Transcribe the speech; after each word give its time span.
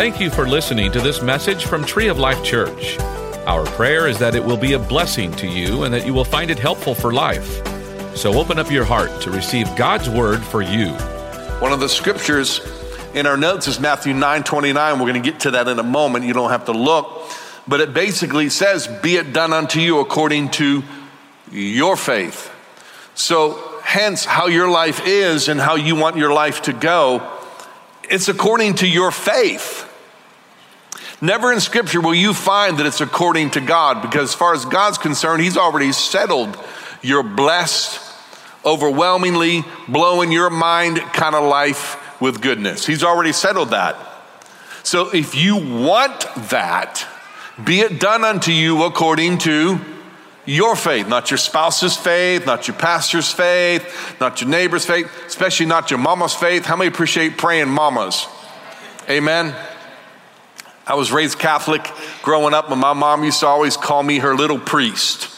Thank 0.00 0.18
you 0.18 0.30
for 0.30 0.48
listening 0.48 0.90
to 0.92 1.00
this 1.02 1.20
message 1.20 1.66
from 1.66 1.84
Tree 1.84 2.08
of 2.08 2.18
Life 2.18 2.42
Church. 2.42 2.98
Our 3.46 3.66
prayer 3.66 4.08
is 4.08 4.18
that 4.20 4.34
it 4.34 4.42
will 4.42 4.56
be 4.56 4.72
a 4.72 4.78
blessing 4.78 5.30
to 5.32 5.46
you 5.46 5.82
and 5.82 5.92
that 5.92 6.06
you 6.06 6.14
will 6.14 6.24
find 6.24 6.50
it 6.50 6.58
helpful 6.58 6.94
for 6.94 7.12
life. 7.12 7.46
So 8.16 8.32
open 8.32 8.58
up 8.58 8.70
your 8.70 8.86
heart 8.86 9.20
to 9.20 9.30
receive 9.30 9.66
God's 9.76 10.08
word 10.08 10.40
for 10.42 10.62
you. 10.62 10.92
One 11.58 11.70
of 11.74 11.80
the 11.80 11.88
scriptures 11.90 12.60
in 13.12 13.26
our 13.26 13.36
notes 13.36 13.68
is 13.68 13.78
Matthew 13.78 14.14
9 14.14 14.42
29. 14.42 14.98
We're 14.98 15.06
going 15.06 15.22
to 15.22 15.30
get 15.30 15.40
to 15.40 15.50
that 15.50 15.68
in 15.68 15.78
a 15.78 15.82
moment. 15.82 16.24
You 16.24 16.32
don't 16.32 16.48
have 16.48 16.64
to 16.64 16.72
look. 16.72 17.30
But 17.68 17.82
it 17.82 17.92
basically 17.92 18.48
says, 18.48 18.86
Be 19.02 19.16
it 19.16 19.34
done 19.34 19.52
unto 19.52 19.80
you 19.80 20.00
according 20.00 20.52
to 20.52 20.82
your 21.52 21.94
faith. 21.98 22.50
So, 23.14 23.80
hence, 23.82 24.24
how 24.24 24.46
your 24.46 24.70
life 24.70 25.06
is 25.06 25.48
and 25.48 25.60
how 25.60 25.74
you 25.74 25.94
want 25.94 26.16
your 26.16 26.32
life 26.32 26.62
to 26.62 26.72
go, 26.72 27.30
it's 28.04 28.28
according 28.28 28.76
to 28.76 28.88
your 28.88 29.10
faith. 29.10 29.88
Never 31.20 31.52
in 31.52 31.60
Scripture 31.60 32.00
will 32.00 32.14
you 32.14 32.32
find 32.32 32.78
that 32.78 32.86
it's 32.86 33.00
according 33.00 33.50
to 33.50 33.60
God, 33.60 34.00
because 34.02 34.30
as 34.30 34.34
far 34.34 34.54
as 34.54 34.64
God's 34.64 34.98
concerned, 34.98 35.42
He's 35.42 35.56
already 35.56 35.92
settled 35.92 36.56
your 37.02 37.22
blessed, 37.22 38.00
overwhelmingly 38.64 39.64
blowing 39.86 40.32
your 40.32 40.50
mind 40.50 40.98
kind 40.98 41.34
of 41.34 41.44
life 41.44 42.20
with 42.20 42.40
goodness. 42.40 42.86
He's 42.86 43.04
already 43.04 43.32
settled 43.32 43.70
that. 43.70 43.96
So 44.82 45.10
if 45.14 45.34
you 45.34 45.56
want 45.56 46.20
that, 46.50 47.06
be 47.62 47.80
it 47.80 48.00
done 48.00 48.24
unto 48.24 48.50
you 48.50 48.84
according 48.84 49.38
to 49.38 49.78
your 50.46 50.74
faith, 50.74 51.06
not 51.06 51.30
your 51.30 51.38
spouse's 51.38 51.96
faith, 51.96 52.46
not 52.46 52.66
your 52.66 52.76
pastor's 52.76 53.30
faith, 53.30 54.16
not 54.20 54.40
your 54.40 54.48
neighbor's 54.48 54.86
faith, 54.86 55.06
especially 55.26 55.66
not 55.66 55.90
your 55.90 55.98
mama's 55.98 56.34
faith. 56.34 56.64
How 56.64 56.76
many 56.76 56.88
appreciate 56.88 57.36
praying 57.36 57.68
mamas? 57.68 58.26
Amen. 59.08 59.54
I 60.90 60.94
was 60.94 61.12
raised 61.12 61.38
Catholic 61.38 61.88
growing 62.20 62.52
up, 62.52 62.68
and 62.72 62.80
my 62.80 62.94
mom 62.94 63.22
used 63.22 63.38
to 63.40 63.46
always 63.46 63.76
call 63.76 64.02
me 64.02 64.18
her 64.18 64.34
little 64.34 64.58
priest. 64.58 65.30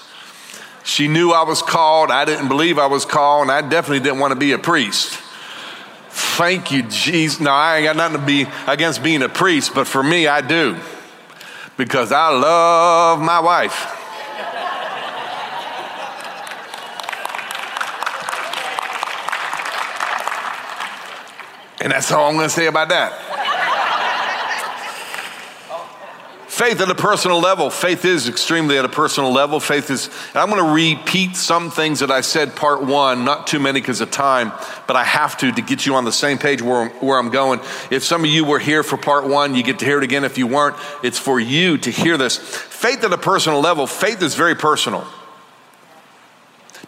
She 0.83 1.09
knew 1.09 1.31
I 1.33 1.43
was 1.43 1.61
called. 1.61 2.11
I 2.11 2.25
didn't 2.25 2.49
believe 2.49 2.79
I 2.79 2.87
was 2.87 3.05
called, 3.05 3.43
and 3.43 3.53
I 3.53 3.61
definitely 3.61 4.01
didn't 4.01 4.19
want 4.19 4.33
to 4.33 4.39
be 4.39 4.53
a 4.53 4.59
priest. 4.59 5.13
Thank 6.09 6.73
you, 6.73 6.85
Jesus. 6.85 7.39
No, 7.39 7.51
I 7.51 7.77
ain't 7.77 7.85
got 7.85 7.97
nothing 7.97 8.21
to 8.21 8.27
be 8.27 8.47
against 8.67 9.03
being 9.03 9.23
a 9.23 9.29
priest, 9.29 9.75
but 9.75 9.87
for 9.87 10.03
me, 10.03 10.27
I 10.27 10.41
do. 10.41 10.79
Because 11.77 12.13
I 12.13 12.31
love 12.31 13.21
my 13.21 13.41
wife. 13.41 13.99
And 21.83 21.93
that's 21.93 22.11
all 22.11 22.31
I'm 22.31 22.37
going 22.37 22.47
to 22.47 22.55
say 22.55 22.69
about 22.69 22.89
that. 22.89 23.32
Faith 26.63 26.81
at 26.81 26.89
a 26.89 26.95
personal 26.95 27.41
level. 27.41 27.71
Faith 27.71 28.05
is 28.05 28.29
extremely 28.29 28.79
at 28.79 28.85
a 28.85 28.89
personal 28.89 29.33
level. 29.33 29.59
Faith 29.59 29.91
is, 29.91 30.09
I'm 30.33 30.49
going 30.49 30.65
to 30.65 30.73
repeat 30.73 31.35
some 31.35 31.73
things 31.73 31.99
that 31.99 32.13
I 32.13 32.21
said 32.21 32.55
part 32.55 32.85
one, 32.85 33.25
not 33.25 33.49
too 33.49 33.59
many 33.59 33.81
because 33.81 34.01
of 34.01 34.13
time, 34.13 34.53
but 34.87 34.95
I 34.95 35.03
have 35.03 35.37
to 35.39 35.51
to 35.51 35.61
get 35.61 35.87
you 35.87 35.97
on 35.97 36.05
the 36.05 36.13
same 36.13 36.39
page 36.39 36.63
where, 36.63 36.91
where 37.01 37.19
I'm 37.19 37.31
going. 37.31 37.59
If 37.91 38.05
some 38.05 38.23
of 38.23 38.31
you 38.31 38.45
were 38.45 38.61
here 38.61 38.85
for 38.85 38.97
part 38.97 39.27
one, 39.27 39.57
you 39.57 39.65
get 39.65 39.81
to 39.81 39.85
hear 39.85 39.99
it 39.99 40.05
again. 40.05 40.23
If 40.23 40.39
you 40.39 40.47
weren't, 40.47 40.77
it's 41.03 41.19
for 41.19 41.41
you 41.41 41.79
to 41.79 41.91
hear 41.91 42.17
this. 42.17 42.39
Faith 42.39 43.03
at 43.03 43.13
a 43.13 43.19
personal 43.19 43.61
level, 43.61 43.89
faith 43.89 44.23
is 44.23 44.37
very 44.37 44.55
personal 44.55 45.05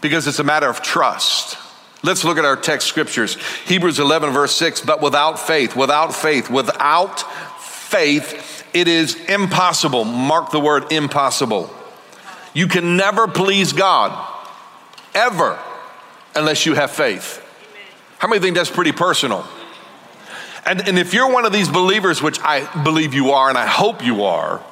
because 0.00 0.28
it's 0.28 0.38
a 0.38 0.44
matter 0.44 0.68
of 0.68 0.82
trust. 0.82 1.58
Let's 2.04 2.22
look 2.22 2.38
at 2.38 2.44
our 2.44 2.56
text 2.56 2.86
scriptures. 2.86 3.36
Hebrews 3.64 3.98
11, 3.98 4.30
verse 4.30 4.54
6. 4.54 4.82
But 4.82 5.02
without 5.02 5.40
faith, 5.40 5.74
without 5.74 6.14
faith, 6.14 6.48
without 6.48 7.18
faith, 7.60 8.53
it 8.74 8.88
is 8.88 9.14
impossible. 9.26 10.04
Mark 10.04 10.50
the 10.50 10.60
word 10.60 10.92
impossible. 10.92 11.70
You 12.52 12.68
can 12.68 12.96
never 12.96 13.26
please 13.26 13.72
God, 13.72 14.12
ever, 15.14 15.58
unless 16.34 16.66
you 16.66 16.74
have 16.74 16.90
faith. 16.90 17.40
How 18.18 18.28
many 18.28 18.40
think 18.40 18.56
that's 18.56 18.70
pretty 18.70 18.92
personal? 18.92 19.46
And, 20.66 20.86
and 20.88 20.98
if 20.98 21.14
you're 21.14 21.32
one 21.32 21.46
of 21.46 21.52
these 21.52 21.68
believers, 21.68 22.20
which 22.20 22.38
I 22.40 22.82
believe 22.82 23.14
you 23.14 23.32
are, 23.32 23.48
and 23.48 23.56
I 23.56 23.66
hope 23.66 24.04
you 24.04 24.24
are, 24.24 24.62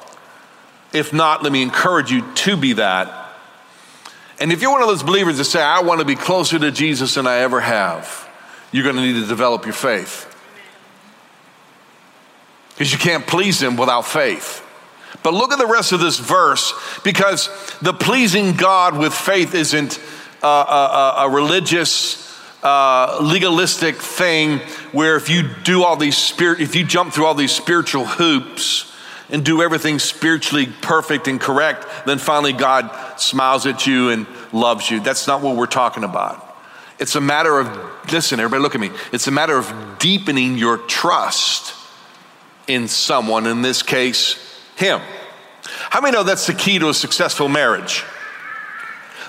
if 0.91 1.13
not, 1.13 1.41
let 1.41 1.51
me 1.51 1.61
encourage 1.61 2.11
you 2.11 2.31
to 2.35 2.57
be 2.57 2.73
that 2.73 3.23
and 4.39 4.51
if 4.51 4.61
you're 4.61 4.71
one 4.71 4.81
of 4.81 4.87
those 4.87 5.03
believers 5.03 5.37
that 5.37 5.45
say, 5.45 5.61
I 5.61 5.81
want 5.81 5.99
to 5.99 6.05
be 6.05 6.15
closer 6.15 6.59
to 6.59 6.71
Jesus 6.71 7.15
than 7.15 7.27
I 7.27 7.37
ever 7.37 7.61
have, 7.61 8.29
you're 8.71 8.83
going 8.83 8.95
to 8.95 9.01
need 9.01 9.21
to 9.21 9.25
develop 9.25 9.65
your 9.65 9.73
faith. 9.73 10.29
Because 12.73 12.91
you 12.91 12.99
can't 12.99 13.25
please 13.25 13.61
Him 13.61 13.77
without 13.77 14.05
faith. 14.05 14.61
But 15.23 15.33
look 15.33 15.53
at 15.53 15.59
the 15.59 15.67
rest 15.67 15.91
of 15.91 15.99
this 15.99 16.19
verse 16.19 16.73
because 17.03 17.49
the 17.81 17.93
pleasing 17.93 18.53
God 18.53 18.97
with 18.97 19.13
faith 19.13 19.55
isn't 19.55 19.99
a, 20.41 20.47
a, 20.47 21.13
a 21.19 21.29
religious, 21.29 22.37
uh, 22.61 23.19
legalistic 23.21 23.95
thing 23.95 24.59
where 24.91 25.15
if 25.15 25.29
you 25.29 25.47
do 25.63 25.83
all 25.83 25.95
these 25.95 26.17
spirit, 26.17 26.59
if 26.59 26.75
you 26.75 26.83
jump 26.83 27.13
through 27.13 27.25
all 27.25 27.35
these 27.35 27.53
spiritual 27.53 28.05
hoops, 28.05 28.91
and 29.29 29.43
do 29.43 29.63
everything 29.63 29.97
spiritually 29.97 30.67
perfect 30.81 31.27
and 31.27 31.41
correct, 31.41 31.87
then 32.05 32.19
finally 32.19 32.53
God 32.53 33.19
smiles 33.19 33.65
at 33.65 33.87
you 33.87 34.09
and 34.09 34.27
loves 34.51 34.91
you. 34.91 34.99
That's 34.99 35.25
not 35.25 35.41
what 35.41 35.55
we're 35.55 35.65
talking 35.65 36.03
about. 36.03 36.55
It's 36.99 37.15
a 37.15 37.21
matter 37.21 37.57
of, 37.57 38.11
listen, 38.11 38.39
everybody 38.39 38.61
look 38.61 38.75
at 38.75 38.81
me. 38.81 38.91
It's 39.11 39.27
a 39.27 39.31
matter 39.31 39.57
of 39.57 39.97
deepening 39.97 40.57
your 40.57 40.77
trust 40.77 41.73
in 42.67 42.87
someone, 42.87 43.45
in 43.47 43.61
this 43.61 43.83
case, 43.83 44.37
Him. 44.75 45.01
How 45.63 46.01
many 46.01 46.13
know 46.13 46.23
that's 46.23 46.47
the 46.47 46.53
key 46.53 46.79
to 46.79 46.89
a 46.89 46.93
successful 46.93 47.49
marriage? 47.49 48.03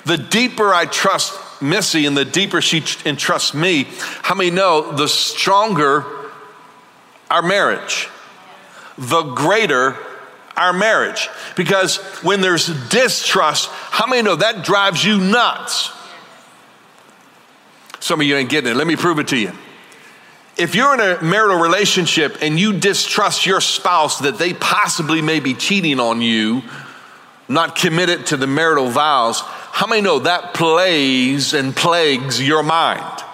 The 0.05 0.19
deeper 0.19 0.73
I 0.73 0.87
trust 0.87 1.39
Missy 1.63 2.07
and 2.07 2.17
the 2.17 2.25
deeper 2.25 2.61
she 2.61 2.85
entrusts 3.05 3.55
me, 3.55 3.89
how 4.23 4.35
many 4.35 4.51
know 4.51 4.93
the 4.93 5.09
stronger 5.09 6.05
our 7.31 7.43
marriage? 7.43 8.09
the 8.99 9.23
greater 9.23 9.97
our 10.57 10.73
marriage. 10.73 11.29
Because 11.57 11.97
when 12.23 12.41
there's 12.41 12.67
distrust, 12.89 13.69
how 13.71 14.07
many 14.07 14.23
know 14.23 14.37
that 14.37 14.65
drives 14.65 15.05
you 15.05 15.19
nuts? 15.19 15.91
Some 18.01 18.21
of 18.21 18.27
you 18.27 18.37
ain't 18.37 18.51
getting 18.51 18.71
it. 18.71 18.77
Let 18.77 18.87
me 18.87 18.97
prove 18.97 19.19
it 19.19 19.29
to 19.29 19.37
you. 19.37 19.53
If 20.57 20.77
you're 20.77 20.95
in 20.95 21.01
a 21.01 21.21
marital 21.21 21.59
relationship 21.59 22.39
and 22.41 22.61
you 22.61 22.79
distrust 22.79 23.45
your 23.45 23.61
spouse 23.61 24.21
that 24.21 24.39
they 24.39 24.55
possibly 24.55 25.21
may 25.21 25.41
be 25.41 25.55
cheating 25.55 25.99
on 25.99 26.21
you, 26.21 26.63
not 27.49 27.75
committed 27.75 28.27
to 28.27 28.37
the 28.37 28.47
marital 28.47 28.89
vows, 28.89 29.41
how 29.41 29.87
many 29.87 30.01
know 30.01 30.21
that 30.21 30.55
plays 30.55 31.55
and 31.55 31.75
plagues 31.75 32.41
your 32.41 32.63
mind? 32.63 33.25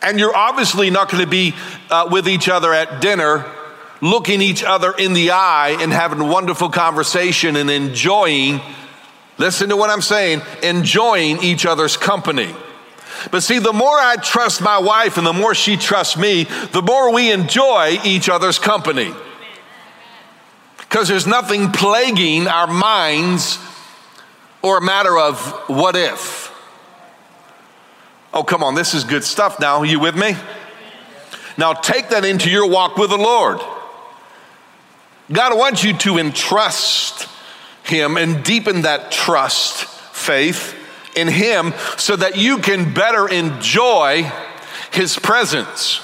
And 0.00 0.20
you're 0.20 0.36
obviously 0.36 0.90
not 0.90 1.10
going 1.10 1.24
to 1.24 1.30
be 1.30 1.52
uh, 1.90 2.08
with 2.08 2.28
each 2.28 2.48
other 2.48 2.72
at 2.72 3.00
dinner, 3.00 3.44
looking 4.00 4.40
each 4.40 4.62
other 4.62 4.94
in 4.96 5.14
the 5.14 5.32
eye 5.32 5.76
and 5.80 5.92
having 5.92 6.20
wonderful 6.28 6.68
conversation 6.68 7.56
and 7.56 7.68
enjoying, 7.68 8.60
listen 9.38 9.70
to 9.70 9.76
what 9.76 9.90
I'm 9.90 10.02
saying, 10.02 10.42
enjoying 10.62 11.42
each 11.42 11.66
other's 11.66 11.96
company. 11.96 12.54
But 13.30 13.42
see, 13.42 13.58
the 13.58 13.72
more 13.72 13.98
I 13.98 14.16
trust 14.16 14.60
my 14.60 14.78
wife 14.78 15.16
and 15.16 15.26
the 15.26 15.32
more 15.32 15.54
she 15.54 15.76
trusts 15.76 16.16
me, 16.16 16.44
the 16.72 16.82
more 16.82 17.12
we 17.12 17.32
enjoy 17.32 17.98
each 18.04 18.28
other's 18.28 18.58
company. 18.58 19.12
Because 20.78 21.08
there's 21.08 21.26
nothing 21.26 21.72
plaguing 21.72 22.46
our 22.46 22.66
minds 22.66 23.58
or 24.62 24.78
a 24.78 24.80
matter 24.80 25.18
of 25.18 25.38
what 25.68 25.96
if. 25.96 26.52
Oh, 28.32 28.44
come 28.44 28.62
on, 28.62 28.74
this 28.74 28.94
is 28.94 29.04
good 29.04 29.24
stuff 29.24 29.58
now. 29.58 29.78
Are 29.78 29.86
you 29.86 29.98
with 29.98 30.16
me? 30.16 30.36
Now 31.58 31.72
take 31.72 32.10
that 32.10 32.24
into 32.24 32.50
your 32.50 32.68
walk 32.68 32.96
with 32.96 33.10
the 33.10 33.16
Lord. 33.16 33.60
God 35.32 35.56
wants 35.56 35.82
you 35.82 35.96
to 35.98 36.18
entrust 36.18 37.28
Him 37.82 38.16
and 38.16 38.44
deepen 38.44 38.82
that 38.82 39.10
trust, 39.10 39.84
faith 39.86 40.74
in 41.16 41.28
Him, 41.28 41.74
so 41.96 42.16
that 42.16 42.36
you 42.36 42.58
can 42.58 42.94
better 42.94 43.28
enjoy 43.28 44.30
His 44.92 45.18
presence. 45.18 46.02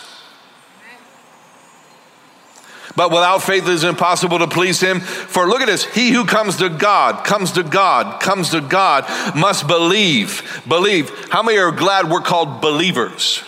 But 2.94 3.10
without 3.10 3.42
faith 3.42 3.62
it 3.64 3.70
is 3.70 3.84
impossible 3.84 4.38
to 4.40 4.46
please 4.46 4.80
him. 4.80 5.00
For 5.00 5.46
look 5.46 5.62
at 5.62 5.66
this 5.66 5.84
he 5.84 6.10
who 6.10 6.24
comes 6.24 6.56
to 6.56 6.68
God, 6.68 7.24
comes 7.24 7.52
to 7.52 7.62
God, 7.62 8.20
comes 8.20 8.50
to 8.50 8.60
God, 8.60 9.06
must 9.34 9.66
believe. 9.66 10.62
Believe. 10.68 11.10
How 11.30 11.42
many 11.42 11.58
are 11.58 11.72
glad 11.72 12.10
we're 12.10 12.20
called 12.20 12.60
believers? 12.60 13.42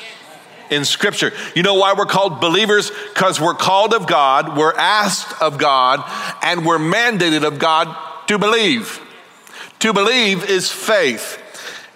in 0.71 0.85
Scripture. 0.85 1.31
You 1.55 1.63
know 1.63 1.75
why 1.75 1.93
we're 1.93 2.07
called 2.07 2.41
believers? 2.41 2.91
Because 3.13 3.39
we're 3.39 3.55
called 3.55 3.93
of 3.93 4.07
God, 4.07 4.57
we're 4.57 4.75
asked 4.75 5.41
of 5.43 5.59
God, 5.59 6.03
and 6.43 6.65
we're 6.65 6.79
mandated 6.79 7.45
of 7.47 7.59
God 7.59 7.95
to 8.29 8.39
believe. 8.39 8.99
To 9.81 9.93
believe 9.93 10.49
is 10.49 10.73
faith. 10.73 11.39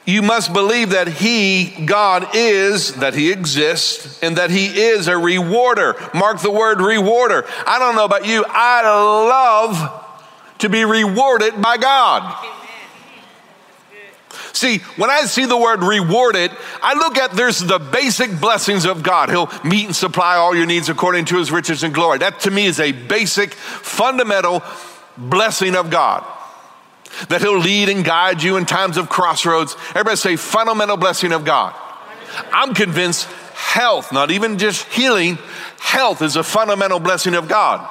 You 0.08 0.22
must 0.22 0.54
believe 0.54 0.90
that 0.90 1.06
He, 1.06 1.84
God, 1.84 2.34
is, 2.34 2.94
that 2.94 3.12
He 3.12 3.30
exists, 3.30 4.18
and 4.22 4.38
that 4.38 4.48
He 4.48 4.64
is 4.64 5.06
a 5.06 5.18
rewarder. 5.18 5.96
Mark 6.14 6.40
the 6.40 6.50
word 6.50 6.80
rewarder. 6.80 7.44
I 7.66 7.78
don't 7.78 7.94
know 7.94 8.06
about 8.06 8.26
you, 8.26 8.42
I 8.48 8.80
love 8.88 10.04
to 10.60 10.70
be 10.70 10.86
rewarded 10.86 11.60
by 11.60 11.76
God. 11.76 12.46
See, 14.54 14.78
when 14.96 15.10
I 15.10 15.26
see 15.26 15.44
the 15.44 15.58
word 15.58 15.82
rewarded, 15.82 16.52
I 16.82 16.94
look 16.94 17.18
at 17.18 17.32
there's 17.32 17.60
the 17.60 17.78
basic 17.78 18.40
blessings 18.40 18.86
of 18.86 19.02
God. 19.02 19.28
He'll 19.28 19.52
meet 19.62 19.84
and 19.84 19.94
supply 19.94 20.36
all 20.36 20.56
your 20.56 20.64
needs 20.64 20.88
according 20.88 21.26
to 21.26 21.36
his 21.36 21.52
riches 21.52 21.82
and 21.82 21.92
glory. 21.92 22.16
That 22.18 22.40
to 22.40 22.50
me 22.50 22.64
is 22.64 22.80
a 22.80 22.92
basic, 22.92 23.52
fundamental 23.52 24.62
blessing 25.18 25.76
of 25.76 25.90
God 25.90 26.24
that 27.28 27.40
He'll 27.40 27.58
lead 27.58 27.88
and 27.88 28.04
guide 28.04 28.42
you 28.42 28.56
in 28.56 28.66
times 28.66 28.96
of 28.96 29.08
crossroads. 29.08 29.76
Everybody 29.90 30.16
say, 30.16 30.36
fundamental 30.36 30.96
blessing 30.96 31.32
of 31.32 31.44
God. 31.44 31.74
I'm 32.52 32.74
convinced 32.74 33.24
health, 33.54 34.12
not 34.12 34.30
even 34.30 34.58
just 34.58 34.86
healing, 34.86 35.38
health 35.80 36.22
is 36.22 36.36
a 36.36 36.42
fundamental 36.42 37.00
blessing 37.00 37.34
of 37.34 37.48
God. 37.48 37.88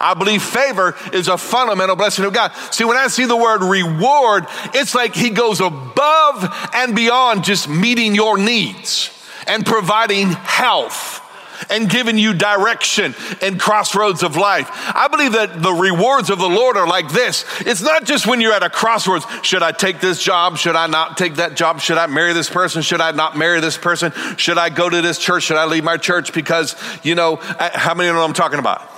I 0.00 0.14
believe 0.14 0.42
favor 0.42 0.96
is 1.12 1.28
a 1.28 1.38
fundamental 1.38 1.96
blessing 1.96 2.24
of 2.24 2.32
God. 2.32 2.52
See, 2.70 2.84
when 2.84 2.96
I 2.96 3.08
see 3.08 3.26
the 3.26 3.36
word 3.36 3.62
reward, 3.62 4.46
it's 4.74 4.94
like 4.94 5.14
He 5.14 5.30
goes 5.30 5.60
above 5.60 6.70
and 6.74 6.96
beyond 6.96 7.44
just 7.44 7.68
meeting 7.68 8.14
your 8.14 8.38
needs 8.38 9.10
and 9.46 9.64
providing 9.64 10.28
health 10.30 11.21
and 11.70 11.88
giving 11.88 12.18
you 12.18 12.34
direction 12.34 13.14
and 13.40 13.58
crossroads 13.58 14.22
of 14.22 14.36
life. 14.36 14.68
I 14.72 15.08
believe 15.08 15.32
that 15.32 15.62
the 15.62 15.72
rewards 15.72 16.30
of 16.30 16.38
the 16.38 16.48
Lord 16.48 16.76
are 16.76 16.86
like 16.86 17.10
this. 17.12 17.44
It's 17.60 17.82
not 17.82 18.04
just 18.04 18.26
when 18.26 18.40
you're 18.40 18.52
at 18.52 18.62
a 18.62 18.70
crossroads. 18.70 19.26
Should 19.42 19.62
I 19.62 19.72
take 19.72 20.00
this 20.00 20.22
job? 20.22 20.58
Should 20.58 20.76
I 20.76 20.86
not 20.86 21.16
take 21.16 21.36
that 21.36 21.56
job? 21.56 21.80
Should 21.80 21.98
I 21.98 22.06
marry 22.06 22.32
this 22.32 22.50
person? 22.50 22.82
Should 22.82 23.00
I 23.00 23.10
not 23.12 23.36
marry 23.36 23.60
this 23.60 23.76
person? 23.76 24.12
Should 24.36 24.58
I 24.58 24.68
go 24.68 24.88
to 24.88 25.00
this 25.02 25.18
church? 25.18 25.44
Should 25.44 25.56
I 25.56 25.64
leave 25.64 25.84
my 25.84 25.96
church? 25.96 26.32
Because, 26.32 26.76
you 27.02 27.14
know, 27.14 27.36
how 27.36 27.94
many 27.94 28.10
know 28.10 28.18
what 28.18 28.26
I'm 28.26 28.34
talking 28.34 28.58
about? 28.58 28.88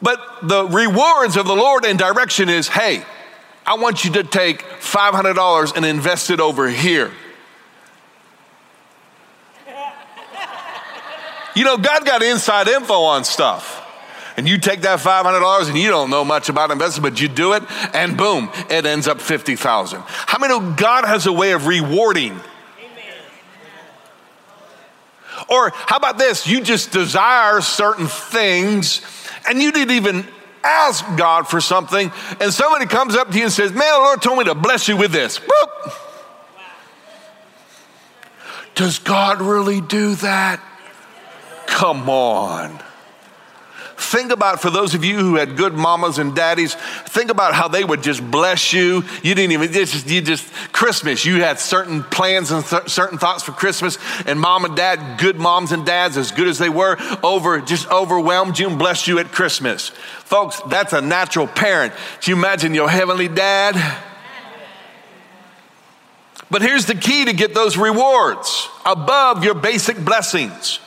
But 0.00 0.18
the 0.42 0.66
rewards 0.66 1.36
of 1.36 1.46
the 1.46 1.54
Lord 1.54 1.84
and 1.84 1.98
direction 1.98 2.48
is 2.48 2.68
hey, 2.68 3.04
I 3.64 3.74
want 3.74 4.04
you 4.04 4.12
to 4.14 4.24
take 4.24 4.62
$500 4.62 5.76
and 5.76 5.86
invest 5.86 6.30
it 6.30 6.40
over 6.40 6.68
here. 6.68 7.12
You 11.54 11.64
know, 11.64 11.76
God 11.76 12.04
got 12.04 12.22
inside 12.22 12.68
info 12.68 12.94
on 12.94 13.24
stuff. 13.24 13.80
And 14.36 14.48
you 14.48 14.58
take 14.58 14.80
that 14.82 14.98
$500 14.98 15.68
and 15.68 15.76
you 15.76 15.88
don't 15.88 16.08
know 16.08 16.24
much 16.24 16.48
about 16.48 16.70
investing, 16.70 17.02
but 17.02 17.20
you 17.20 17.28
do 17.28 17.52
it 17.52 17.62
and 17.94 18.16
boom, 18.16 18.50
it 18.70 18.86
ends 18.86 19.06
up 19.06 19.20
50,000. 19.20 20.02
How 20.06 20.38
many 20.38 20.58
know 20.58 20.74
God 20.74 21.04
has 21.04 21.26
a 21.26 21.32
way 21.32 21.52
of 21.52 21.66
rewarding? 21.66 22.40
Or 25.48 25.70
how 25.74 25.96
about 25.96 26.16
this? 26.16 26.46
You 26.46 26.62
just 26.62 26.92
desire 26.92 27.60
certain 27.60 28.06
things 28.06 29.02
and 29.46 29.60
you 29.60 29.70
didn't 29.70 29.96
even 29.96 30.26
ask 30.64 31.04
God 31.16 31.48
for 31.48 31.60
something, 31.60 32.12
and 32.40 32.52
somebody 32.52 32.86
comes 32.86 33.16
up 33.16 33.30
to 33.30 33.36
you 33.36 33.44
and 33.44 33.52
says, 33.52 33.72
Man, 33.72 33.92
the 33.92 33.98
Lord 33.98 34.22
told 34.22 34.38
me 34.38 34.44
to 34.44 34.54
bless 34.54 34.88
you 34.88 34.96
with 34.96 35.12
this. 35.12 35.38
Boop. 35.38 35.92
Does 38.74 38.98
God 38.98 39.42
really 39.42 39.80
do 39.80 40.14
that? 40.16 40.62
Come 41.66 42.08
on. 42.08 42.80
Think 43.96 44.32
about 44.32 44.60
for 44.60 44.68
those 44.68 44.94
of 44.94 45.04
you 45.04 45.16
who 45.18 45.36
had 45.36 45.56
good 45.56 45.74
mamas 45.74 46.18
and 46.18 46.34
daddies, 46.34 46.74
think 46.74 47.30
about 47.30 47.54
how 47.54 47.68
they 47.68 47.84
would 47.84 48.02
just 48.02 48.22
bless 48.30 48.72
you. 48.72 49.04
You 49.22 49.34
didn't 49.34 49.52
even 49.52 49.72
just 49.72 50.08
you 50.10 50.20
just 50.20 50.52
Christmas. 50.72 51.24
You 51.24 51.40
had 51.40 51.60
certain 51.60 52.02
plans 52.02 52.50
and 52.50 52.64
th- 52.64 52.88
certain 52.88 53.16
thoughts 53.16 53.44
for 53.44 53.52
Christmas, 53.52 53.98
and 54.26 54.40
mom 54.40 54.64
and 54.64 54.74
dad, 54.74 55.20
good 55.20 55.36
moms 55.36 55.72
and 55.72 55.86
dads, 55.86 56.16
as 56.16 56.32
good 56.32 56.48
as 56.48 56.58
they 56.58 56.68
were, 56.68 56.96
over 57.22 57.60
just 57.60 57.88
overwhelmed 57.90 58.58
you 58.58 58.68
and 58.68 58.78
blessed 58.78 59.06
you 59.06 59.18
at 59.18 59.30
Christmas. 59.30 59.90
Folks, 60.24 60.60
that's 60.68 60.92
a 60.92 61.00
natural 61.00 61.46
parent. 61.46 61.94
Can 62.20 62.32
you 62.32 62.36
imagine 62.36 62.74
your 62.74 62.90
heavenly 62.90 63.28
dad? 63.28 63.76
But 66.50 66.60
here's 66.60 66.86
the 66.86 66.96
key 66.96 67.24
to 67.24 67.32
get 67.32 67.54
those 67.54 67.78
rewards 67.78 68.68
above 68.84 69.44
your 69.44 69.54
basic 69.54 70.04
blessings. 70.04 70.80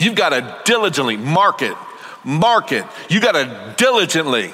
You've 0.00 0.14
got 0.14 0.30
to 0.30 0.58
diligently 0.64 1.18
mark 1.18 1.60
it, 1.60 1.76
mark 2.24 2.72
it. 2.72 2.86
You 3.10 3.20
got 3.20 3.32
to 3.32 3.74
diligently 3.76 4.52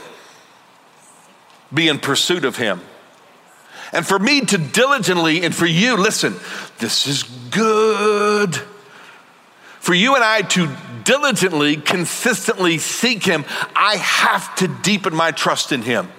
be 1.73 1.89
in 1.89 2.01
pursuit 2.01 2.45
of 2.45 2.57
Him. 2.57 2.81
And 3.93 4.05
for 4.05 4.19
me 4.19 4.41
to 4.41 4.59
diligently, 4.59 5.45
and 5.45 5.55
for 5.55 5.65
you, 5.65 5.97
listen, 5.97 6.35
this 6.79 7.07
is 7.07 7.23
good. 7.51 8.57
For 9.79 9.95
you 9.95 10.17
and 10.17 10.25
I 10.25 10.43
to 10.43 10.77
diligently, 11.05 11.77
consistently 11.77 12.79
seek 12.79 13.25
Him, 13.25 13.45
I 13.77 13.97
have 13.97 14.53
to 14.57 14.67
deepen 14.67 15.15
my 15.15 15.31
trust 15.31 15.71
in 15.71 15.83
Him. 15.83 16.11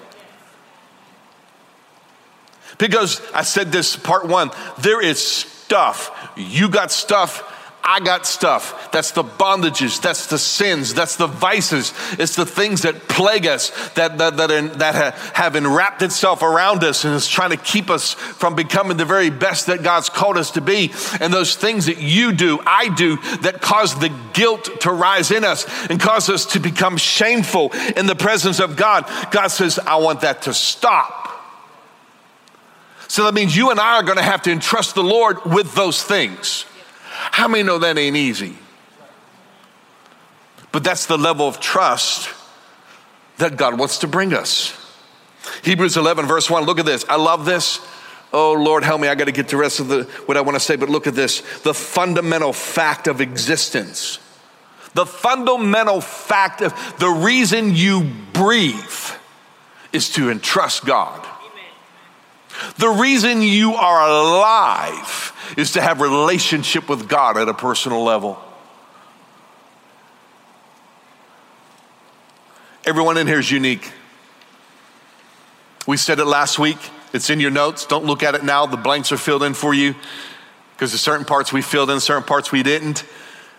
Because 2.77 3.21
I 3.33 3.41
said 3.41 3.73
this 3.73 3.97
part 3.97 4.25
one, 4.25 4.51
there 4.79 5.01
is 5.01 5.21
stuff. 5.21 6.31
You 6.37 6.69
got 6.69 6.91
stuff 6.91 7.53
I 7.89 8.01
got 8.01 8.27
stuff. 8.27 8.91
That's 8.91 9.11
the 9.11 9.23
bondages, 9.23 10.01
that's 10.01 10.27
the 10.27 10.37
sins, 10.37 10.93
that's 10.93 11.15
the 11.15 11.25
vices. 11.25 11.93
It's 12.19 12.35
the 12.35 12.45
things 12.45 12.81
that 12.81 13.07
plague 13.07 13.47
us, 13.47 13.69
that, 13.91 14.17
that, 14.17 14.35
that, 14.35 14.79
that 14.79 15.13
have 15.33 15.55
enwrapped 15.55 16.01
itself 16.01 16.41
around 16.43 16.83
us 16.83 17.05
and 17.05 17.15
is 17.15 17.29
trying 17.29 17.51
to 17.51 17.57
keep 17.57 17.89
us 17.89 18.13
from 18.13 18.55
becoming 18.55 18.97
the 18.97 19.05
very 19.05 19.29
best 19.29 19.67
that 19.67 19.83
God's 19.83 20.09
called 20.09 20.37
us 20.37 20.51
to 20.51 20.61
be. 20.61 20.91
And 21.21 21.33
those 21.33 21.55
things 21.55 21.85
that 21.85 21.99
you 21.99 22.33
do, 22.33 22.59
I 22.65 22.93
do, 22.93 23.15
that 23.37 23.61
cause 23.61 23.97
the 23.97 24.13
guilt 24.33 24.81
to 24.81 24.91
rise 24.91 25.31
in 25.31 25.45
us 25.45 25.65
and 25.89 25.97
cause 25.97 26.29
us 26.29 26.45
to 26.47 26.59
become 26.59 26.97
shameful 26.97 27.71
in 27.95 28.05
the 28.05 28.15
presence 28.15 28.59
of 28.59 28.75
God. 28.75 29.09
God 29.31 29.47
says, 29.47 29.79
I 29.79 29.95
want 29.95 30.19
that 30.21 30.41
to 30.41 30.53
stop. 30.53 31.23
So 33.07 33.23
that 33.23 33.33
means 33.33 33.55
you 33.55 33.71
and 33.71 33.79
I 33.79 33.95
are 33.95 34.03
going 34.03 34.17
to 34.17 34.23
have 34.23 34.41
to 34.41 34.51
entrust 34.51 34.93
the 34.93 35.03
Lord 35.03 35.45
with 35.45 35.73
those 35.73 36.03
things. 36.03 36.65
How 37.17 37.47
many 37.47 37.63
know 37.63 37.79
that 37.79 37.97
ain't 37.97 38.15
easy? 38.15 38.55
But 40.71 40.83
that's 40.83 41.07
the 41.07 41.17
level 41.17 41.47
of 41.47 41.59
trust 41.59 42.29
that 43.37 43.57
God 43.57 43.79
wants 43.79 43.99
to 43.99 44.07
bring 44.07 44.33
us. 44.33 44.73
Hebrews 45.63 45.97
11, 45.97 46.25
verse 46.25 46.49
1, 46.49 46.65
look 46.65 46.79
at 46.79 46.85
this. 46.85 47.05
I 47.09 47.15
love 47.15 47.45
this. 47.45 47.79
Oh 48.33 48.53
Lord, 48.53 48.83
help 48.83 49.01
me. 49.01 49.07
I 49.07 49.15
got 49.15 49.25
to 49.25 49.31
get 49.31 49.47
to 49.49 49.55
the 49.55 49.61
rest 49.61 49.79
of 49.79 49.87
the 49.87 50.03
what 50.25 50.37
I 50.37 50.41
want 50.41 50.55
to 50.55 50.59
say, 50.59 50.75
but 50.75 50.89
look 50.89 51.07
at 51.07 51.15
this. 51.15 51.41
The 51.61 51.73
fundamental 51.73 52.51
fact 52.51 53.07
of 53.07 53.21
existence. 53.21 54.19
The 54.93 55.05
fundamental 55.05 56.01
fact 56.01 56.61
of 56.61 56.73
the 56.99 57.09
reason 57.09 57.73
you 57.73 58.11
breathe 58.33 58.75
is 59.93 60.09
to 60.11 60.29
entrust 60.29 60.85
God. 60.85 61.25
The 62.77 62.89
reason 62.89 63.41
you 63.41 63.75
are 63.75 64.07
alive 64.07 65.33
is 65.55 65.71
to 65.73 65.81
have 65.81 66.01
relationship 66.01 66.89
with 66.89 67.07
God 67.07 67.37
at 67.37 67.47
a 67.47 67.53
personal 67.53 68.03
level. 68.03 68.37
Everyone 72.85 73.17
in 73.17 73.27
here 73.27 73.39
is 73.39 73.51
unique. 73.51 73.91
We 75.85 75.97
said 75.97 76.19
it 76.19 76.25
last 76.25 76.57
week. 76.57 76.77
It's 77.13 77.29
in 77.29 77.39
your 77.39 77.51
notes. 77.51 77.85
Don't 77.85 78.05
look 78.05 78.23
at 78.23 78.35
it 78.35 78.43
now. 78.43 78.65
The 78.65 78.77
blanks 78.77 79.11
are 79.11 79.17
filled 79.17 79.43
in 79.43 79.53
for 79.53 79.73
you 79.73 79.95
because 80.73 80.91
there's 80.91 81.01
certain 81.01 81.25
parts 81.25 81.51
we 81.51 81.61
filled 81.61 81.89
in, 81.89 81.99
certain 81.99 82.23
parts 82.23 82.51
we 82.51 82.63
didn't. 82.63 83.03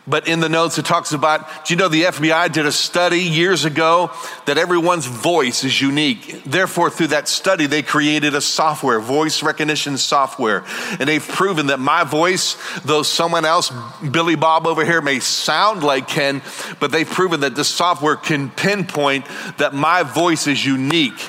But 0.08 0.26
in 0.26 0.40
the 0.40 0.48
notes, 0.48 0.78
it 0.78 0.86
talks 0.86 1.12
about 1.12 1.66
do 1.66 1.74
you 1.74 1.78
know 1.78 1.88
the 1.88 2.04
FBI 2.04 2.50
did 2.50 2.64
a 2.64 2.72
study 2.72 3.20
years 3.20 3.66
ago 3.66 4.10
that 4.46 4.56
everyone's 4.56 5.06
voice 5.06 5.64
is 5.64 5.80
unique? 5.80 6.44
Therefore, 6.44 6.88
through 6.88 7.08
that 7.08 7.28
study, 7.28 7.66
they 7.66 7.82
created 7.82 8.34
a 8.34 8.40
software, 8.40 9.00
voice 9.00 9.42
recognition 9.42 9.98
software. 9.98 10.64
And 10.98 11.08
they've 11.08 11.26
proven 11.26 11.66
that 11.66 11.78
my 11.78 12.04
voice, 12.04 12.56
though 12.84 13.02
someone 13.02 13.44
else, 13.44 13.70
Billy 14.10 14.34
Bob 14.34 14.66
over 14.66 14.84
here, 14.84 15.02
may 15.02 15.20
sound 15.20 15.82
like 15.82 16.08
Ken, 16.08 16.40
but 16.80 16.90
they've 16.90 17.08
proven 17.08 17.40
that 17.40 17.54
this 17.54 17.68
software 17.68 18.16
can 18.16 18.50
pinpoint 18.50 19.26
that 19.58 19.74
my 19.74 20.02
voice 20.02 20.46
is 20.46 20.64
unique. 20.64 21.20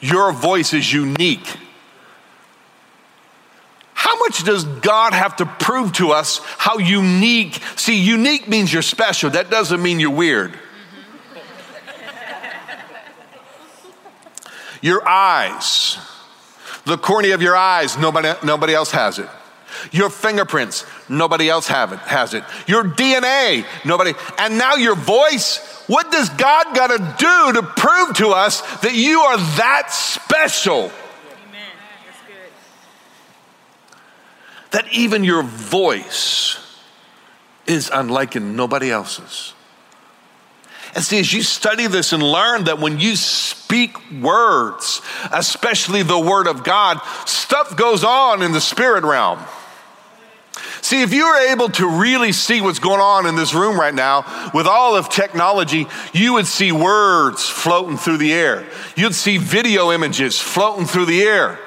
Your 0.00 0.32
voice 0.32 0.72
is 0.72 0.90
unique. 0.90 1.46
How 4.04 4.18
much 4.18 4.44
does 4.44 4.64
God 4.64 5.14
have 5.14 5.36
to 5.36 5.46
prove 5.46 5.94
to 5.94 6.10
us 6.10 6.38
how 6.58 6.76
unique? 6.76 7.58
See, 7.76 7.98
unique 7.98 8.46
means 8.46 8.70
you're 8.70 8.82
special. 8.82 9.30
That 9.30 9.48
doesn't 9.48 9.82
mean 9.82 9.98
you're 9.98 10.10
weird. 10.10 10.58
your 14.82 15.08
eyes, 15.08 15.96
the 16.84 16.98
cornea 16.98 17.32
of 17.34 17.40
your 17.40 17.56
eyes, 17.56 17.96
nobody, 17.96 18.34
nobody 18.44 18.74
else 18.74 18.90
has 18.90 19.18
it. 19.18 19.28
Your 19.90 20.10
fingerprints, 20.10 20.84
nobody 21.08 21.48
else 21.48 21.66
have 21.68 21.94
it, 21.94 21.98
has 22.00 22.34
it. 22.34 22.44
Your 22.66 22.84
DNA, 22.84 23.64
nobody. 23.86 24.12
And 24.36 24.58
now 24.58 24.74
your 24.74 24.96
voice, 24.96 25.82
what 25.86 26.12
does 26.12 26.28
God 26.28 26.76
got 26.76 26.88
to 26.88 26.98
do 26.98 27.52
to 27.54 27.66
prove 27.74 28.16
to 28.18 28.28
us 28.32 28.60
that 28.80 28.92
you 28.94 29.20
are 29.20 29.38
that 29.38 29.90
special? 29.90 30.92
That 34.74 34.92
even 34.92 35.22
your 35.22 35.44
voice 35.44 36.58
is 37.64 37.88
unlike 37.94 38.34
nobody 38.34 38.90
else's. 38.90 39.54
And 40.96 41.04
see, 41.04 41.20
as 41.20 41.32
you 41.32 41.42
study 41.42 41.86
this 41.86 42.12
and 42.12 42.20
learn 42.20 42.64
that 42.64 42.80
when 42.80 42.98
you 42.98 43.14
speak 43.14 43.96
words, 44.20 45.00
especially 45.32 46.02
the 46.02 46.18
word 46.18 46.48
of 46.48 46.64
God, 46.64 46.98
stuff 47.24 47.76
goes 47.76 48.02
on 48.02 48.42
in 48.42 48.50
the 48.50 48.60
spirit 48.60 49.04
realm. 49.04 49.38
See, 50.82 51.02
if 51.02 51.12
you 51.12 51.24
were 51.24 51.52
able 51.52 51.68
to 51.68 51.88
really 51.88 52.32
see 52.32 52.60
what's 52.60 52.80
going 52.80 53.00
on 53.00 53.26
in 53.26 53.36
this 53.36 53.54
room 53.54 53.78
right 53.78 53.94
now 53.94 54.50
with 54.52 54.66
all 54.66 54.96
of 54.96 55.08
technology, 55.08 55.86
you 56.12 56.32
would 56.32 56.48
see 56.48 56.72
words 56.72 57.48
floating 57.48 57.96
through 57.96 58.18
the 58.18 58.32
air. 58.32 58.66
You'd 58.96 59.14
see 59.14 59.38
video 59.38 59.92
images 59.92 60.40
floating 60.40 60.84
through 60.84 61.06
the 61.06 61.22
air. 61.22 61.60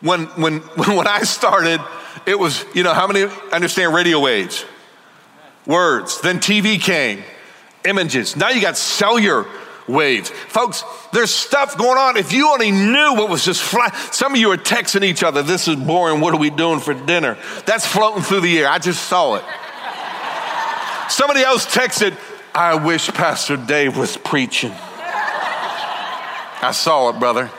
When, 0.00 0.26
when, 0.40 0.58
when 0.76 1.06
I 1.06 1.22
started, 1.22 1.80
it 2.26 2.38
was, 2.38 2.64
you 2.74 2.82
know, 2.82 2.94
how 2.94 3.06
many 3.06 3.24
understand 3.52 3.94
radio 3.94 4.20
waves? 4.20 4.64
Words. 5.66 6.20
Then 6.20 6.38
TV 6.38 6.80
came, 6.80 7.22
images. 7.84 8.36
Now 8.36 8.50
you 8.50 8.60
got 8.60 8.76
cellular 8.76 9.46
waves. 9.88 10.30
Folks, 10.30 10.84
there's 11.12 11.30
stuff 11.30 11.76
going 11.76 11.98
on. 11.98 12.16
If 12.16 12.32
you 12.32 12.48
only 12.48 12.70
knew 12.70 13.14
what 13.14 13.28
was 13.28 13.44
just 13.44 13.62
flying, 13.62 13.92
some 14.12 14.32
of 14.34 14.38
you 14.38 14.50
are 14.52 14.56
texting 14.56 15.02
each 15.02 15.22
other, 15.22 15.42
this 15.42 15.68
is 15.68 15.76
boring, 15.76 16.20
what 16.20 16.34
are 16.34 16.38
we 16.38 16.50
doing 16.50 16.80
for 16.80 16.94
dinner? 16.94 17.36
That's 17.66 17.86
floating 17.86 18.22
through 18.22 18.40
the 18.42 18.58
air. 18.58 18.68
I 18.68 18.78
just 18.78 19.04
saw 19.08 19.36
it. 19.36 19.44
Somebody 21.10 21.40
else 21.40 21.66
texted, 21.66 22.16
I 22.54 22.74
wish 22.74 23.08
Pastor 23.08 23.56
Dave 23.56 23.96
was 23.96 24.16
preaching. 24.16 24.72
I 26.60 26.72
saw 26.72 27.10
it, 27.10 27.18
brother. 27.18 27.50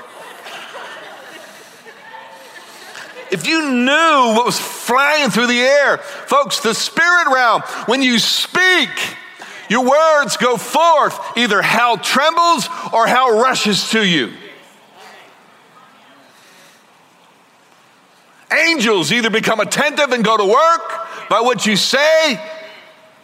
If 3.32 3.48
you 3.48 3.72
knew 3.72 4.34
what 4.36 4.46
was 4.46 4.60
flying 4.60 5.30
through 5.30 5.48
the 5.48 5.60
air, 5.60 5.98
folks, 5.98 6.62
the 6.62 6.74
spirit 6.74 7.28
realm, 7.32 7.62
when 7.86 8.02
you 8.02 8.18
speak, 8.18 8.90
your 9.70 9.84
words 9.88 10.36
go 10.38 10.58
forth. 10.58 11.38
Either 11.38 11.62
hell 11.62 11.98
trembles 11.98 12.68
or 12.92 13.06
hell 13.06 13.40
rushes 13.40 13.92
to 13.92 14.06
you. 14.06 14.34
Angels 18.52 19.12
either 19.12 19.30
become 19.30 19.60
attentive 19.60 20.12
and 20.12 20.24
go 20.24 20.36
to 20.36 20.46
work 20.46 21.30
by 21.30 21.40
what 21.42 21.68
you 21.68 21.76
say, 21.76 22.44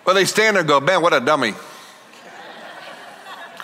or 0.06 0.14
they 0.14 0.26
stand 0.26 0.56
there 0.56 0.62
and 0.62 0.68
go, 0.68 0.80
Man, 0.80 1.02
what 1.02 1.14
a 1.14 1.20
dummy. 1.20 1.56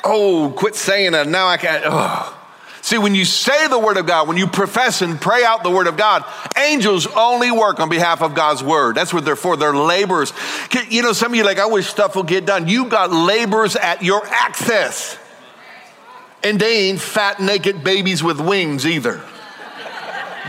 oh, 0.04 0.52
quit 0.58 0.74
saying 0.76 1.12
that. 1.12 1.28
Now 1.28 1.48
I 1.48 1.58
can't. 1.58 1.84
Oh. 1.86 2.41
See, 2.82 2.98
when 2.98 3.14
you 3.14 3.26
say 3.26 3.68
the 3.68 3.78
word 3.78 3.98
of 3.98 4.08
God, 4.08 4.28
when 4.28 4.38
you 4.38 4.48
profess 4.48 5.02
and 5.02 5.22
pray 5.22 5.44
out 5.44 5.64
the 5.64 5.70
word 5.70 5.88
of 5.88 5.98
God, 5.98 6.26
angels 6.58 7.06
only 7.08 7.52
work 7.52 7.80
on 7.80 7.90
behalf 7.90 8.22
of 8.22 8.34
God's 8.34 8.64
word. 8.64 8.96
That's 8.96 9.14
what 9.14 9.24
they're 9.24 9.36
for. 9.36 9.56
They're 9.56 9.76
laborers. 9.76 10.34
You 10.90 11.04
know, 11.04 11.14
some 11.14 11.32
of 11.32 11.36
you 11.36 11.44
like, 11.44 11.60
I 11.60 11.68
wish 11.68 11.88
stuff 11.88 12.16
will 12.16 12.24
get 12.24 12.46
done. 12.46 12.68
You 12.68 12.86
got 12.86 13.12
laborers 13.12 13.76
at 13.76 14.04
your 14.04 14.26
access. 14.26 15.18
And 16.44 16.60
they 16.60 16.90
ain't 16.90 17.00
fat, 17.00 17.40
naked 17.40 17.84
babies 17.84 18.24
with 18.24 18.42
wings 18.42 18.88
either. 18.88 19.22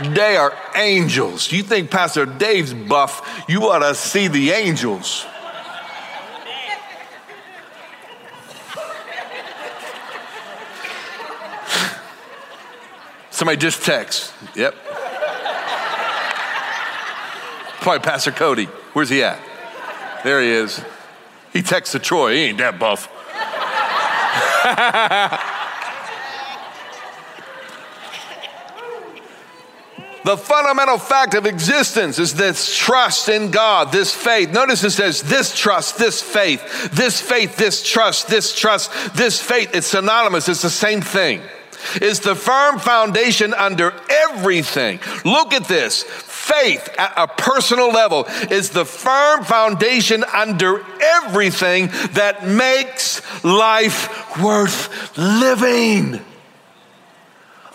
They 0.01 0.35
are 0.35 0.57
angels. 0.75 1.51
You 1.51 1.61
think 1.61 1.91
Pastor 1.91 2.25
Dave's 2.25 2.73
buff, 2.73 3.45
you 3.47 3.69
ought 3.69 3.79
to 3.79 3.93
see 3.93 4.27
the 4.27 4.51
angels. 4.51 5.27
Somebody 13.43 13.57
just 13.57 13.83
text. 13.83 14.33
Yep. 14.55 14.73
Probably 17.81 17.99
Pastor 17.99 18.31
Cody. 18.31 18.67
Where's 18.93 19.09
he 19.09 19.21
at? 19.21 19.37
There 20.23 20.41
he 20.41 20.47
is. 20.47 20.81
He 21.51 21.61
texts 21.61 21.93
texted 21.93 22.03
Troy. 22.03 22.35
He 22.35 22.39
ain't 22.43 22.57
that 22.59 22.79
buff. 22.79 23.09
The 30.23 30.37
fundamental 30.37 30.97
fact 30.99 31.33
of 31.33 31.45
existence 31.45 32.17
is 32.17 32.33
this 32.33 32.73
trust 32.73 33.27
in 33.27 33.51
God, 33.51 33.91
this 33.91 34.15
faith. 34.15 34.51
Notice 34.51 34.81
it 34.85 34.91
says 34.91 35.21
this 35.21 35.53
trust, 35.53 35.97
this 35.97 36.21
faith, 36.21 36.93
this 36.93 37.19
faith, 37.19 37.57
this 37.57 37.83
trust, 37.83 38.29
this 38.29 38.55
trust, 38.55 38.89
this 39.17 39.41
faith. 39.41 39.71
It's 39.73 39.87
synonymous, 39.87 40.47
it's 40.47 40.61
the 40.61 40.69
same 40.69 41.01
thing 41.01 41.41
is 42.01 42.19
the 42.19 42.35
firm 42.35 42.79
foundation 42.79 43.53
under 43.53 43.93
everything. 44.09 44.99
Look 45.25 45.53
at 45.53 45.67
this. 45.67 46.03
Faith 46.03 46.89
at 46.97 47.13
a 47.15 47.27
personal 47.27 47.89
level 47.89 48.25
is 48.51 48.71
the 48.71 48.85
firm 48.85 49.43
foundation 49.43 50.23
under 50.33 50.85
everything 51.01 51.87
that 52.11 52.45
makes 52.45 53.21
life 53.43 54.39
worth 54.41 55.17
living. 55.17 56.19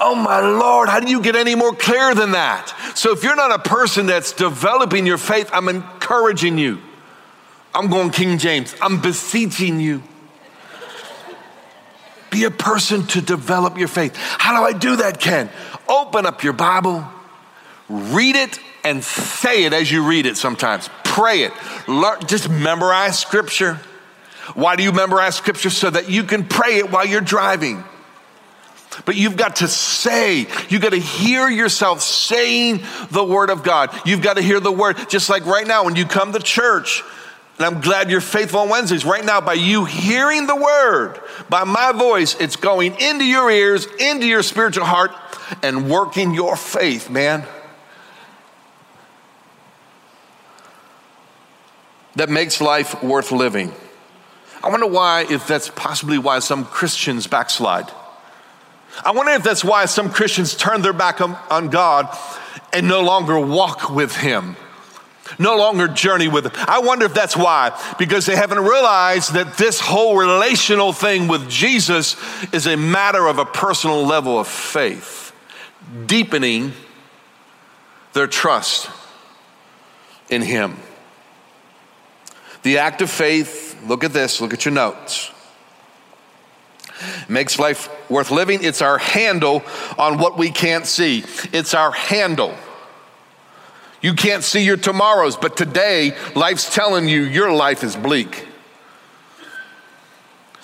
Oh 0.00 0.15
my 0.15 0.41
Lord, 0.41 0.88
how 0.88 1.00
do 1.00 1.11
you 1.11 1.21
get 1.21 1.35
any 1.35 1.55
more 1.55 1.75
clear 1.75 2.15
than 2.15 2.33
that? 2.33 2.73
So, 2.95 3.12
if 3.12 3.25
you're 3.25 3.35
not 3.35 3.53
a 3.53 3.59
person 3.59 4.07
that's 4.07 4.33
developing 4.33 5.07
your 5.07 5.19
faith, 5.19 5.50
I'm 5.53 5.69
encouraging 5.69 6.57
you. 6.57 6.81
I'm 7.75 7.88
going 7.88 8.11
King 8.11 8.38
James. 8.38 8.75
I'm 8.81 9.00
beseeching 9.00 9.81
you 9.81 10.03
be 12.31 12.45
a 12.45 12.51
person 12.51 13.07
to 13.09 13.21
develop 13.21 13.79
your 13.79 13.89
faith. 13.89 14.15
How 14.17 14.59
do 14.59 14.65
I 14.65 14.79
do 14.79 14.97
that, 14.97 15.21
Ken? 15.21 15.51
Open 15.89 16.27
up 16.27 16.43
your 16.43 16.53
Bible, 16.53 17.05
read 17.89 18.37
it, 18.37 18.59
and 18.85 19.03
say 19.03 19.65
it 19.65 19.73
as 19.73 19.91
you 19.91 20.07
read 20.07 20.27
it 20.27 20.37
sometimes. 20.37 20.89
Pray 21.05 21.43
it. 21.43 21.53
Learn, 21.89 22.21
just 22.27 22.49
memorize 22.49 23.19
scripture. 23.19 23.81
Why 24.55 24.77
do 24.77 24.83
you 24.83 24.93
memorize 24.93 25.37
scripture? 25.37 25.71
So 25.71 25.91
that 25.91 26.09
you 26.09 26.25
can 26.25 26.45
pray 26.45 26.77
it 26.77 26.91
while 26.91 27.07
you're 27.07 27.21
driving. 27.21 27.85
But 29.05 29.17
you've 29.17 29.37
got 29.37 29.57
to 29.57 29.69
say, 29.69 30.47
you've 30.69 30.83
got 30.83 30.91
to 30.93 30.99
hear 30.99 31.49
yourself 31.49 32.01
saying 32.01 32.83
the 33.11 33.25
word 33.25 33.51
of 33.51 33.63
God. 33.63 33.91
You've 34.05 34.23
got 34.23 34.37
to 34.37 34.43
hear 34.43 34.61
the 34.61 34.73
word. 34.73 34.97
Just 35.09 35.29
like 35.31 35.47
right 35.47 35.67
now, 35.67 35.85
when 35.85 35.97
you 35.97 36.05
come 36.05 36.33
to 36.33 36.41
church, 36.41 37.03
and 37.59 37.67
I'm 37.67 37.81
glad 37.81 38.09
you're 38.09 38.21
faithful 38.21 38.61
on 38.61 38.69
Wednesdays. 38.69 39.05
Right 39.05 39.25
now, 39.25 39.41
by 39.41 39.55
you 39.55 39.85
hearing 39.85 40.47
the 40.47 40.55
word, 40.55 41.21
by 41.49 41.65
my 41.65 41.91
voice, 41.91 42.37
it's 42.38 42.55
going 42.55 42.95
into 43.00 43.25
your 43.25 43.50
ears, 43.50 43.87
into 43.99 44.27
your 44.27 44.45
spiritual 44.45 44.85
heart, 44.85 45.11
and 45.61 45.91
working 45.91 46.35
your 46.35 46.55
faith, 46.55 47.11
man. 47.11 47.45
That 52.15 52.29
makes 52.29 52.61
life 52.61 53.03
worth 53.03 53.33
living. 53.33 53.73
I 54.62 54.69
wonder 54.69 54.87
why, 54.87 55.27
if 55.29 55.49
that's 55.49 55.69
possibly 55.69 56.19
why 56.19 56.38
some 56.38 56.65
Christians 56.65 57.27
backslide. 57.27 57.91
I 59.05 59.11
wonder 59.11 59.33
if 59.33 59.43
that's 59.43 59.65
why 59.65 59.87
some 59.87 60.11
Christians 60.11 60.55
turn 60.55 60.83
their 60.83 60.93
back 60.93 61.21
on, 61.21 61.37
on 61.50 61.71
God 61.71 62.17
and 62.73 62.87
no 62.87 63.00
longer 63.03 63.38
walk 63.38 63.91
with 63.91 64.15
Him 64.15 64.57
no 65.39 65.57
longer 65.57 65.89
journey 65.89 66.29
with 66.29 66.45
them. 66.45 66.53
I 66.57 66.81
wonder 66.81 67.07
if 67.07 67.15
that's 67.15 67.37
why, 67.37 67.79
because 67.99 68.27
they 68.27 68.37
haven't 68.37 68.61
realized 68.61 69.35
that 69.35 69.57
this 69.57 69.81
whole 69.81 70.17
relational 70.17 70.93
thing 70.93 71.29
with 71.29 71.49
Jesus 71.49 72.17
is 72.53 72.67
a 72.67 72.77
matter 72.77 73.27
of 73.27 73.39
a 73.39 73.45
personal 73.45 74.05
level 74.05 74.39
of 74.39 74.49
faith, 74.49 75.33
deepening 76.07 76.73
their 78.13 78.27
trust 78.27 78.91
in 80.31 80.43
him. 80.43 80.77
The 82.63 82.79
act 82.79 83.03
of 83.03 83.11
faith, 83.11 83.79
look 83.87 84.05
at 84.05 84.13
this, 84.13 84.41
look 84.41 84.53
at 84.53 84.65
your 84.65 84.75
notes. 84.75 85.31
Makes 87.29 87.59
life 87.59 87.89
worth 88.11 88.31
living. 88.31 88.65
It's 88.65 88.83
our 88.83 88.99
handle 88.99 89.63
on 89.97 90.19
what 90.19 90.37
we 90.37 90.51
can't 90.51 90.85
see. 90.85 91.25
It's 91.53 91.73
our 91.73 91.93
handle. 91.93 92.55
You 94.00 94.14
can't 94.14 94.45
see 94.45 94.64
your 94.64 94.76
tomorrows, 94.76 95.37
but 95.37 95.57
today, 95.57 96.17
life's 96.35 96.73
telling 96.73 97.09
you 97.09 97.23
your 97.23 97.52
life 97.52 97.83
is 97.83 97.97
bleak. 97.97 98.47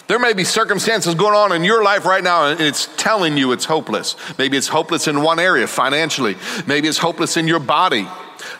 There 0.07 0.19
may 0.19 0.35
be 0.35 0.45
circumstances 0.45 1.15
going 1.15 1.35
on 1.35 1.53
in 1.53 1.65
your 1.65 1.83
life 1.83 2.05
right 2.05 2.23
now, 2.23 2.47
and 2.47 2.61
it's 2.61 2.89
telling 2.97 3.37
you 3.37 3.53
it's 3.53 3.65
hopeless. 3.65 4.17
Maybe 4.39 4.57
it's 4.57 4.69
hopeless 4.69 5.09
in 5.09 5.23
one 5.23 5.41
area 5.41 5.67
financially, 5.67 6.37
maybe 6.67 6.89
it's 6.89 6.99
hopeless 6.99 7.37
in 7.37 7.49
your 7.49 7.61
body. 7.61 8.07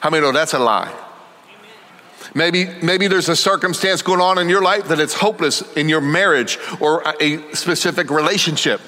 How 0.01 0.11
many 0.11 0.23
know 0.23 0.33
that's 0.33 0.55
a 0.55 0.59
lie? 0.59 0.93
Maybe, 2.35 2.67
maybe 2.83 3.07
there's 3.07 3.29
a 3.29 3.37
circumstance 3.37 4.03
going 4.03 4.21
on 4.21 4.39
in 4.39 4.49
your 4.49 4.63
life 4.63 4.89
that 4.89 4.99
it's 4.99 5.15
hopeless 5.15 5.63
in 5.77 5.89
your 5.89 6.01
marriage 6.01 6.59
or 6.81 7.05
a 7.21 7.55
specific 7.55 8.11
relationship 8.11 8.81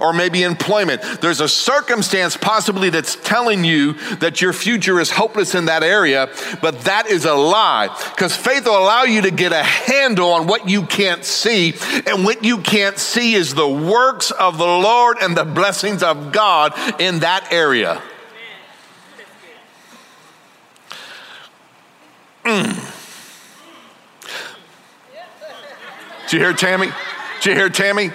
or 0.00 0.12
maybe 0.12 0.42
employment. 0.42 1.02
There's 1.20 1.40
a 1.40 1.48
circumstance 1.48 2.36
possibly 2.36 2.90
that's 2.90 3.16
telling 3.16 3.64
you 3.64 3.94
that 4.16 4.40
your 4.40 4.52
future 4.52 5.00
is 5.00 5.10
hopeless 5.10 5.54
in 5.54 5.66
that 5.66 5.82
area, 5.82 6.28
but 6.60 6.82
that 6.82 7.06
is 7.06 7.24
a 7.24 7.34
lie 7.34 7.88
because 8.14 8.36
faith 8.36 8.66
will 8.66 8.78
allow 8.78 9.04
you 9.04 9.22
to 9.22 9.30
get 9.30 9.52
a 9.52 9.62
handle 9.62 10.32
on 10.32 10.46
what 10.46 10.68
you 10.68 10.82
can't 10.82 11.24
see. 11.24 11.74
And 12.06 12.24
what 12.24 12.44
you 12.44 12.58
can't 12.58 12.98
see 12.98 13.34
is 13.34 13.54
the 13.54 13.68
works 13.68 14.30
of 14.30 14.58
the 14.58 14.64
Lord 14.64 15.18
and 15.20 15.36
the 15.36 15.44
blessings 15.44 16.02
of 16.02 16.32
God 16.32 16.74
in 17.00 17.20
that 17.20 17.52
area. 17.52 18.02
Mm. 22.44 22.88
Did 26.24 26.32
you 26.32 26.38
hear 26.38 26.52
Tammy? 26.54 26.88
Did 27.40 27.50
you 27.50 27.54
hear 27.54 27.68
Tammy? 27.68 28.10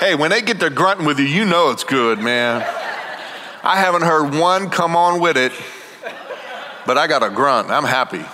Hey, 0.00 0.14
when 0.14 0.30
they 0.30 0.40
get 0.40 0.60
to 0.60 0.70
grunting 0.70 1.04
with 1.04 1.18
you, 1.18 1.26
you 1.26 1.44
know 1.44 1.72
it's 1.72 1.84
good, 1.84 2.20
man. 2.20 2.62
I 3.62 3.76
haven't 3.76 4.00
heard 4.00 4.34
one 4.34 4.70
come 4.70 4.96
on 4.96 5.20
with 5.20 5.36
it, 5.36 5.52
but 6.86 6.96
I 6.96 7.06
got 7.06 7.22
a 7.22 7.28
grunt. 7.28 7.68
I'm 7.68 7.84
happy. 7.84 8.24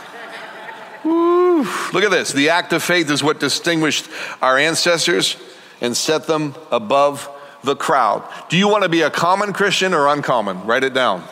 Woo. 1.03 1.65
Look 1.93 2.05
at 2.05 2.13
this. 2.13 2.33
The 2.33 2.51
act 2.51 2.73
of 2.73 2.85
faith 2.85 3.11
is 3.11 3.21
what 3.21 3.41
distinguished 3.41 4.09
our 4.41 4.57
ancestors 4.57 5.37
and 5.81 5.97
set 5.97 6.29
them 6.29 6.55
above 6.71 7.29
the 7.65 7.75
crowd. 7.75 8.23
Do 8.49 8.57
you 8.57 8.69
want 8.69 8.85
to 8.85 8.89
be 8.89 9.03
a 9.03 9.11
common 9.11 9.53
Christian 9.53 9.93
or 9.93 10.07
uncommon? 10.07 10.67
Write 10.67 10.85
it 10.85 10.95
down. 10.95 11.25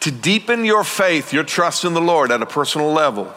To 0.00 0.10
deepen 0.10 0.64
your 0.64 0.82
faith, 0.82 1.34
your 1.34 1.44
trust 1.44 1.84
in 1.84 1.92
the 1.92 2.00
Lord 2.00 2.32
at 2.32 2.40
a 2.40 2.46
personal 2.46 2.90
level 2.90 3.30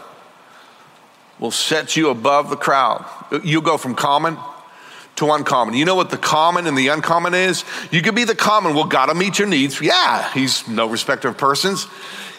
will 1.43 1.51
set 1.51 1.97
you 1.97 2.09
above 2.09 2.49
the 2.49 2.55
crowd. 2.55 3.05
You'll 3.43 3.61
go 3.61 3.77
from 3.77 3.95
common 3.95 4.37
to 5.17 5.29
uncommon. 5.29 5.75
You 5.75 5.83
know 5.83 5.93
what 5.93 6.09
the 6.09 6.17
common 6.17 6.67
and 6.67 6.77
the 6.77 6.87
uncommon 6.87 7.33
is? 7.33 7.65
You 7.91 8.01
could 8.01 8.15
be 8.15 8.23
the 8.23 8.33
common. 8.33 8.73
Well, 8.73 8.85
God 8.85 9.09
will 9.09 9.15
meet 9.15 9.39
your 9.39 9.47
needs. 9.49 9.81
Yeah, 9.81 10.31
He's 10.31 10.65
no 10.69 10.87
respecter 10.87 11.27
of 11.27 11.37
persons. 11.37 11.85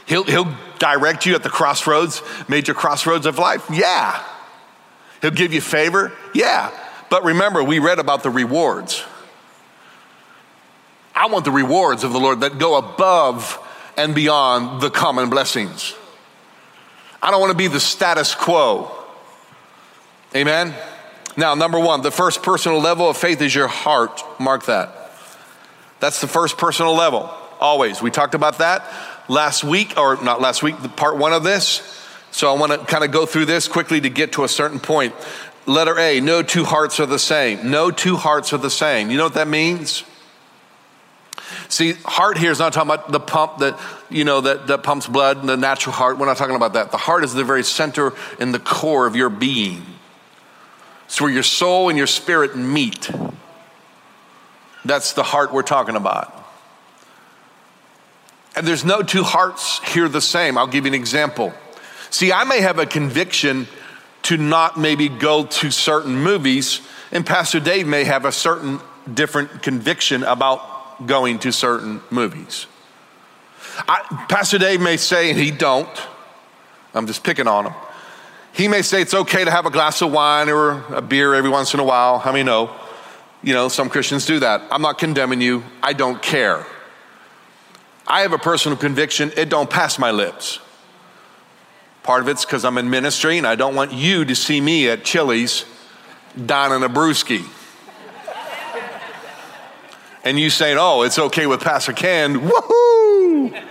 He'll, 0.07 0.25
he'll 0.25 0.51
direct 0.79 1.27
you 1.27 1.35
at 1.35 1.43
the 1.43 1.51
crossroads, 1.51 2.23
major 2.49 2.73
crossroads 2.73 3.27
of 3.27 3.39
life. 3.39 3.67
Yeah. 3.71 4.25
He'll 5.21 5.33
give 5.33 5.53
you 5.53 5.61
favor. 5.61 6.11
Yeah. 6.35 6.71
But 7.11 7.25
remember, 7.25 7.63
we 7.63 7.81
read 7.81 7.99
about 7.99 8.23
the 8.23 8.31
rewards. 8.31 9.05
I 11.15 11.27
want 11.27 11.45
the 11.45 11.51
rewards 11.51 12.05
of 12.05 12.15
the 12.15 12.21
Lord 12.21 12.41
that 12.41 12.59
go 12.59 12.77
above 12.77 13.59
and 13.99 14.15
beyond 14.15 14.81
the 14.81 14.89
common 14.89 15.29
blessings. 15.29 15.95
I 17.25 17.31
don't 17.31 17.40
want 17.40 17.52
to 17.52 17.57
be 17.57 17.69
the 17.69 17.81
status 17.81 18.35
quo. 18.35 18.90
Amen? 20.37 20.75
Now, 21.38 21.54
number 21.54 21.81
one, 21.81 22.02
the 22.02 22.11
first 22.11 22.43
personal 22.43 22.81
level 22.81 23.09
of 23.09 23.16
faith 23.16 23.40
is 23.40 23.54
your 23.54 23.66
heart. 23.66 24.23
Mark 24.38 24.66
that. 24.66 25.11
That's 26.00 26.21
the 26.21 26.26
first 26.26 26.59
personal 26.59 26.95
level, 26.95 27.33
always. 27.61 28.02
We 28.02 28.11
talked 28.11 28.35
about 28.35 28.59
that 28.59 28.85
last 29.31 29.64
week, 29.64 29.97
or 29.97 30.23
not 30.23 30.43
last 30.43 30.62
week, 30.62 30.76
part 30.97 31.16
one 31.16 31.33
of 31.33 31.45
this. 31.45 31.99
So 32.31 32.54
I 32.54 32.59
want 32.59 32.73
to 32.73 32.78
kind 32.78 33.02
of 33.02 33.11
go 33.11 33.25
through 33.25 33.47
this 33.47 33.69
quickly 33.69 34.02
to 34.02 34.11
get 34.11 34.33
to 34.33 34.45
a 34.45 34.49
certain 34.49 34.78
point. 34.78 35.14
Letter 35.64 35.99
A, 35.99 36.21
no 36.21 36.43
two 36.43 36.64
hearts 36.64 37.00
are 37.00 37.07
the 37.07 37.19
same. 37.19 37.71
No 37.71 37.90
two 37.90 38.16
hearts 38.16 38.52
are 38.52 38.59
the 38.59 38.69
same. 38.69 39.11
You 39.11 39.16
know 39.16 39.25
what 39.25 39.35
that 39.35 39.49
means? 39.49 40.04
See, 41.69 41.93
heart 42.05 42.39
here 42.39 42.51
is 42.51 42.59
not 42.59 42.73
talking 42.73 42.91
about 42.91 43.13
the 43.13 43.21
pump 43.21 43.59
that, 43.59 43.79
you 44.11 44.25
know, 44.25 44.41
that, 44.41 44.67
that 44.69 44.83
pumps 44.83 45.07
blood, 45.07 45.47
the 45.47 45.57
natural 45.57 45.95
heart. 45.95 46.19
We're 46.19 46.27
not 46.27 46.37
talking 46.37 46.57
about 46.57 46.75
that. 46.75 46.91
The 46.91 46.97
heart 46.97 47.25
is 47.25 47.35
the 47.35 47.45
very 47.45 47.65
center 47.65 48.13
and 48.39 48.55
the 48.55 48.59
core 48.59 49.07
of 49.07 49.17
your 49.17 49.31
being. 49.31 49.85
It's 51.07 51.21
where 51.21 51.31
your 51.31 51.43
soul 51.43 51.89
and 51.91 51.99
your 51.99 52.07
spirit 52.07 52.57
meet. 52.57 53.11
That's 54.85 55.13
the 55.13 55.23
heart 55.23 55.53
we're 55.53 55.63
talking 55.63 55.97
about. 55.97 56.33
And 58.57 58.67
there's 58.67 58.85
no 58.85 59.03
two 59.03 59.23
hearts 59.23 59.81
here 59.93 60.09
the 60.09 60.21
same. 60.21 60.57
I'll 60.57 60.67
give 60.67 60.85
you 60.85 60.91
an 60.91 60.95
example. 60.95 61.53
See, 62.11 62.33
I 62.33 62.45
may 62.45 62.61
have 62.61 62.79
a 62.79 62.87
conviction 62.87 63.67
to 64.25 64.37
not 64.37 64.79
maybe 64.79 65.09
go 65.09 65.45
to 65.45 65.71
certain 65.71 66.17
movies, 66.17 66.81
and 67.13 67.27
Pastor 67.27 67.61
Dave 67.61 67.87
may 67.87 68.05
have 68.05 68.25
a 68.25 68.33
certain 68.33 68.81
different 69.13 69.63
conviction 69.63 70.23
about 70.23 70.74
going 71.07 71.39
to 71.41 71.53
certain 71.53 72.01
movies. 72.11 72.67
I, 73.89 74.27
Pastor 74.29 74.59
Dave 74.59 74.81
may 74.81 74.97
say, 74.97 75.31
and 75.31 75.39
he 75.39 75.51
don't, 75.51 75.89
I'm 76.95 77.07
just 77.07 77.25
picking 77.25 77.49
on 77.49 77.66
him. 77.66 77.75
He 78.53 78.68
may 78.68 78.83
say 78.83 79.03
it's 79.03 79.14
okay 79.14 79.45
to 79.45 79.51
have 79.51 79.66
a 79.66 79.71
glass 79.71 80.01
of 80.01 80.12
wine 80.12 80.49
or 80.49 80.85
a 80.95 81.03
beer 81.03 81.35
every 81.35 81.51
once 81.51 81.75
in 81.75 81.81
a 81.81 81.85
while. 81.85 82.21
How 82.21 82.31
many 82.31 82.45
know? 82.45 82.71
You 83.42 83.53
know, 83.53 83.68
some 83.68 83.90
Christians 83.90 84.27
do 84.27 84.38
that. 84.38 84.62
I'm 84.71 84.81
not 84.81 84.99
condemning 84.99 85.40
you. 85.40 85.64
I 85.83 85.92
don't 85.92 86.23
care. 86.23 86.64
I 88.07 88.21
have 88.21 88.33
a 88.33 88.38
personal 88.38 88.77
conviction, 88.77 89.33
it 89.37 89.49
don't 89.49 89.68
pass 89.68 89.99
my 89.99 90.11
lips. 90.11 90.61
Part 92.03 92.23
of 92.23 92.29
it's 92.29 92.45
because 92.45 92.64
I'm 92.64 92.77
in 92.77 92.90
ministry 92.90 93.38
and 93.38 93.47
I 93.47 93.55
don't 93.55 93.75
want 93.75 93.92
you 93.92 94.27
to 94.27 94.35
see 94.35 94.61
me 94.61 94.88
at 94.90 95.05
Chili's 95.05 95.64
dining 96.45 96.85
a 96.85 96.88
brewski. 96.88 97.47
And 100.25 100.39
you 100.39 100.51
saying, 100.51 100.77
oh, 100.81 101.03
it's 101.03 101.19
okay 101.19 101.47
with 101.47 101.61
Pastor 101.61 101.93
Ken, 101.93 102.41
woohoo! 102.41 103.63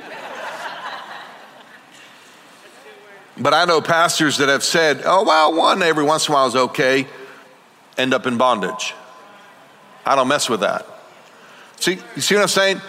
but 3.37 3.53
I 3.53 3.65
know 3.65 3.81
pastors 3.81 4.37
that 4.37 4.49
have 4.49 4.63
said, 4.63 5.01
oh, 5.05 5.23
well, 5.23 5.55
one 5.55 5.81
every 5.81 6.03
once 6.03 6.27
in 6.27 6.33
a 6.33 6.35
while 6.35 6.47
is 6.47 6.55
okay, 6.55 7.07
end 7.97 8.13
up 8.13 8.25
in 8.27 8.37
bondage. 8.37 8.93
I 10.05 10.15
don't 10.15 10.27
mess 10.27 10.49
with 10.49 10.61
that. 10.61 10.85
See, 11.79 11.99
you 12.15 12.21
see 12.21 12.35
what 12.35 12.41
I'm 12.41 12.47
saying? 12.47 12.81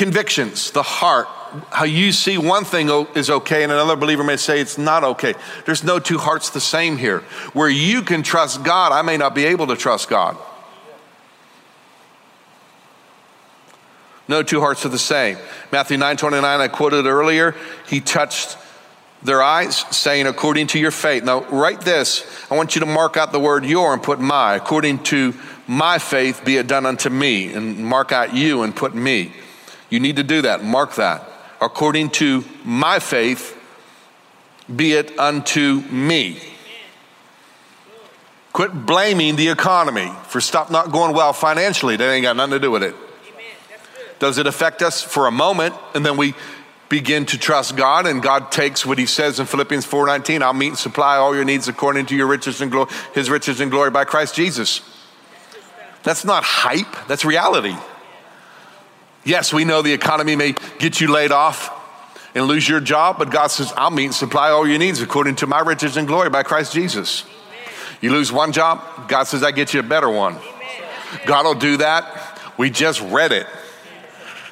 convictions, 0.00 0.70
the 0.70 0.82
heart, 0.82 1.26
how 1.70 1.84
you 1.84 2.10
see 2.10 2.38
one 2.38 2.64
thing 2.64 2.88
is 3.14 3.28
okay 3.28 3.62
and 3.62 3.70
another 3.70 3.96
believer 3.96 4.24
may 4.24 4.36
say 4.36 4.58
it's 4.58 4.78
not 4.78 5.04
okay. 5.04 5.34
There's 5.66 5.84
no 5.84 5.98
two 5.98 6.16
hearts 6.16 6.48
the 6.48 6.60
same 6.60 6.96
here. 6.96 7.20
Where 7.52 7.68
you 7.68 8.00
can 8.00 8.22
trust 8.22 8.62
God, 8.62 8.92
I 8.92 9.02
may 9.02 9.18
not 9.18 9.34
be 9.34 9.44
able 9.44 9.66
to 9.66 9.76
trust 9.76 10.08
God. 10.08 10.38
No 14.30 14.44
two 14.44 14.60
hearts 14.60 14.86
are 14.86 14.90
the 14.90 14.96
same. 14.96 15.38
Matthew 15.72 15.96
9 15.96 16.16
29, 16.16 16.60
I 16.60 16.68
quoted 16.68 17.04
earlier, 17.04 17.56
he 17.88 18.00
touched 18.00 18.56
their 19.24 19.42
eyes, 19.42 19.78
saying, 19.90 20.28
according 20.28 20.68
to 20.68 20.78
your 20.78 20.92
faith. 20.92 21.24
Now, 21.24 21.42
write 21.46 21.80
this. 21.80 22.24
I 22.48 22.56
want 22.56 22.76
you 22.76 22.80
to 22.80 22.86
mark 22.86 23.16
out 23.16 23.32
the 23.32 23.40
word 23.40 23.64
your 23.64 23.92
and 23.92 24.00
put 24.00 24.20
my. 24.20 24.54
According 24.54 25.02
to 25.04 25.34
my 25.66 25.98
faith, 25.98 26.44
be 26.44 26.58
it 26.58 26.68
done 26.68 26.86
unto 26.86 27.10
me. 27.10 27.52
And 27.52 27.84
mark 27.84 28.12
out 28.12 28.32
you 28.32 28.62
and 28.62 28.74
put 28.74 28.94
me. 28.94 29.32
You 29.90 29.98
need 29.98 30.14
to 30.14 30.22
do 30.22 30.42
that. 30.42 30.62
Mark 30.62 30.94
that. 30.94 31.28
According 31.60 32.10
to 32.10 32.44
my 32.64 33.00
faith, 33.00 33.60
be 34.74 34.92
it 34.92 35.18
unto 35.18 35.80
me. 35.90 36.38
Quit 38.52 38.86
blaming 38.86 39.34
the 39.34 39.48
economy 39.48 40.12
for 40.28 40.40
stuff 40.40 40.70
not 40.70 40.92
going 40.92 41.16
well 41.16 41.32
financially. 41.32 41.96
That 41.96 42.12
ain't 42.12 42.22
got 42.22 42.36
nothing 42.36 42.52
to 42.52 42.60
do 42.60 42.70
with 42.70 42.84
it. 42.84 42.94
Does 44.20 44.38
it 44.38 44.46
affect 44.46 44.82
us 44.82 45.02
for 45.02 45.26
a 45.26 45.30
moment 45.32 45.74
and 45.94 46.06
then 46.06 46.16
we 46.16 46.34
begin 46.90 47.24
to 47.24 47.38
trust 47.38 47.76
God 47.76 48.06
and 48.06 48.22
God 48.22 48.52
takes 48.52 48.84
what 48.84 48.98
he 48.98 49.06
says 49.06 49.40
in 49.40 49.46
Philippians 49.46 49.86
4:19, 49.86 50.42
I'll 50.42 50.52
meet 50.52 50.68
and 50.68 50.78
supply 50.78 51.16
all 51.16 51.34
your 51.34 51.44
needs 51.44 51.68
according 51.68 52.06
to 52.06 52.16
your 52.16 52.26
riches 52.26 52.60
and 52.60 52.70
glory, 52.70 52.90
his 53.14 53.30
riches 53.30 53.60
and 53.60 53.70
glory 53.70 53.90
by 53.90 54.04
Christ 54.04 54.34
Jesus. 54.34 54.82
That's 56.02 56.24
not 56.24 56.44
hype, 56.44 57.08
that's 57.08 57.24
reality. 57.24 57.76
Yes, 59.24 59.52
we 59.52 59.64
know 59.64 59.82
the 59.82 59.92
economy 59.92 60.36
may 60.36 60.54
get 60.78 61.00
you 61.00 61.10
laid 61.10 61.32
off 61.32 61.70
and 62.34 62.46
lose 62.46 62.68
your 62.68 62.80
job, 62.80 63.18
but 63.18 63.30
God 63.30 63.48
says, 63.48 63.72
I'll 63.76 63.90
meet 63.90 64.06
and 64.06 64.14
supply 64.14 64.50
all 64.50 64.66
your 64.66 64.78
needs 64.78 65.00
according 65.00 65.36
to 65.36 65.46
my 65.46 65.60
riches 65.60 65.96
and 65.96 66.06
glory 66.06 66.30
by 66.30 66.42
Christ 66.42 66.72
Jesus. 66.72 67.24
You 68.00 68.12
lose 68.12 68.32
one 68.32 68.52
job, 68.52 69.08
God 69.08 69.24
says, 69.24 69.42
I 69.42 69.50
get 69.50 69.74
you 69.74 69.80
a 69.80 69.82
better 69.82 70.08
one. 70.08 70.36
God 71.26 71.44
will 71.44 71.54
do 71.54 71.78
that. 71.78 72.38
We 72.56 72.70
just 72.70 73.00
read 73.02 73.32
it. 73.32 73.46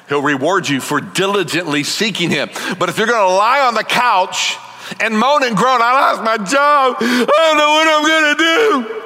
He'll 0.09 0.21
reward 0.21 0.67
you 0.67 0.81
for 0.81 0.99
diligently 0.99 1.83
seeking 1.83 2.29
Him. 2.31 2.49
But 2.77 2.89
if 2.89 2.97
you're 2.97 3.07
going 3.07 3.27
to 3.27 3.35
lie 3.35 3.61
on 3.61 3.75
the 3.75 3.83
couch 3.83 4.57
and 4.99 5.17
moan 5.17 5.43
and 5.43 5.55
groan, 5.55 5.81
I 5.81 5.93
lost 5.93 6.23
my 6.23 6.37
job, 6.37 6.97
I 6.99 7.25
don't 7.37 7.57
know 7.57 7.69
what 7.69 7.87
I'm 7.87 8.07
going 8.07 8.35
to 8.35 8.93
do. 8.95 9.05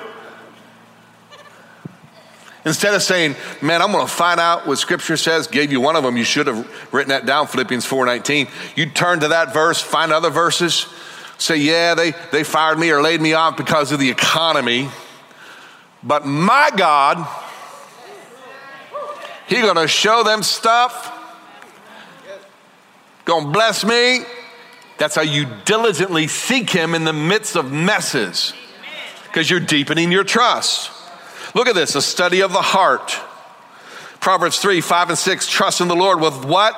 Instead 2.65 2.93
of 2.93 3.03
saying, 3.03 3.35
man, 3.61 3.81
I'm 3.81 3.91
going 3.91 4.07
to 4.07 4.11
find 4.11 4.39
out 4.39 4.65
what 4.65 4.77
scripture 4.77 5.17
says, 5.17 5.47
gave 5.47 5.71
you 5.71 5.81
one 5.81 5.97
of 5.97 6.03
them, 6.03 6.15
you 6.15 6.23
should 6.23 6.47
have 6.47 6.93
written 6.93 7.09
that 7.09 7.25
down, 7.25 7.47
Philippians 7.47 7.85
4.19. 7.85 8.49
You 8.77 8.89
turn 8.89 9.19
to 9.19 9.27
that 9.29 9.53
verse, 9.53 9.81
find 9.81 10.13
other 10.13 10.29
verses, 10.29 10.87
say, 11.37 11.57
yeah, 11.57 11.93
they, 11.93 12.13
they 12.31 12.45
fired 12.45 12.79
me 12.79 12.89
or 12.91 13.01
laid 13.01 13.19
me 13.19 13.33
off 13.33 13.57
because 13.57 13.91
of 13.91 13.99
the 13.99 14.09
economy. 14.09 14.87
But 16.01 16.25
my 16.25 16.69
God, 16.73 17.27
He 19.53 19.61
going 19.61 19.75
to 19.75 19.87
show 19.87 20.23
them 20.23 20.41
stuff, 20.41 21.15
going 23.23 23.45
to 23.45 23.51
bless 23.51 23.85
me. 23.85 24.21
That's 24.97 25.15
how 25.15 25.21
you 25.21 25.45
diligently 25.63 26.27
seek 26.27 26.71
Him 26.71 26.95
in 26.95 27.03
the 27.03 27.13
midst 27.13 27.55
of 27.55 27.71
messes 27.71 28.53
because 29.25 29.51
you're 29.51 29.59
deepening 29.59 30.11
your 30.11 30.23
trust. 30.23 30.91
Look 31.53 31.67
at 31.67 31.75
this 31.75 31.93
a 31.93 32.01
study 32.01 32.41
of 32.41 32.51
the 32.51 32.63
heart. 32.63 33.15
Proverbs 34.19 34.57
3 34.57 34.81
5 34.81 35.09
and 35.09 35.17
6 35.17 35.47
trust 35.47 35.81
in 35.81 35.87
the 35.87 35.95
Lord 35.95 36.19
with 36.19 36.45
what? 36.45 36.75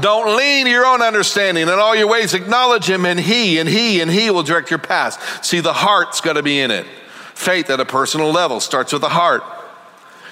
Don't 0.00 0.36
lean 0.36 0.68
your 0.68 0.86
own 0.86 1.02
understanding. 1.02 1.64
In 1.64 1.70
all 1.70 1.96
your 1.96 2.06
ways, 2.06 2.32
acknowledge 2.32 2.88
Him, 2.88 3.04
and 3.04 3.18
He, 3.18 3.58
and 3.58 3.68
He, 3.68 4.00
and 4.00 4.08
He 4.08 4.30
will 4.30 4.44
direct 4.44 4.70
your 4.70 4.78
path. 4.78 5.44
See, 5.44 5.58
the 5.58 5.72
heart's 5.72 6.20
got 6.20 6.34
to 6.34 6.44
be 6.44 6.60
in 6.60 6.70
it. 6.70 6.86
Faith 7.34 7.70
at 7.70 7.80
a 7.80 7.84
personal 7.84 8.30
level 8.30 8.60
starts 8.60 8.92
with 8.92 9.02
the 9.02 9.08
heart. 9.08 9.42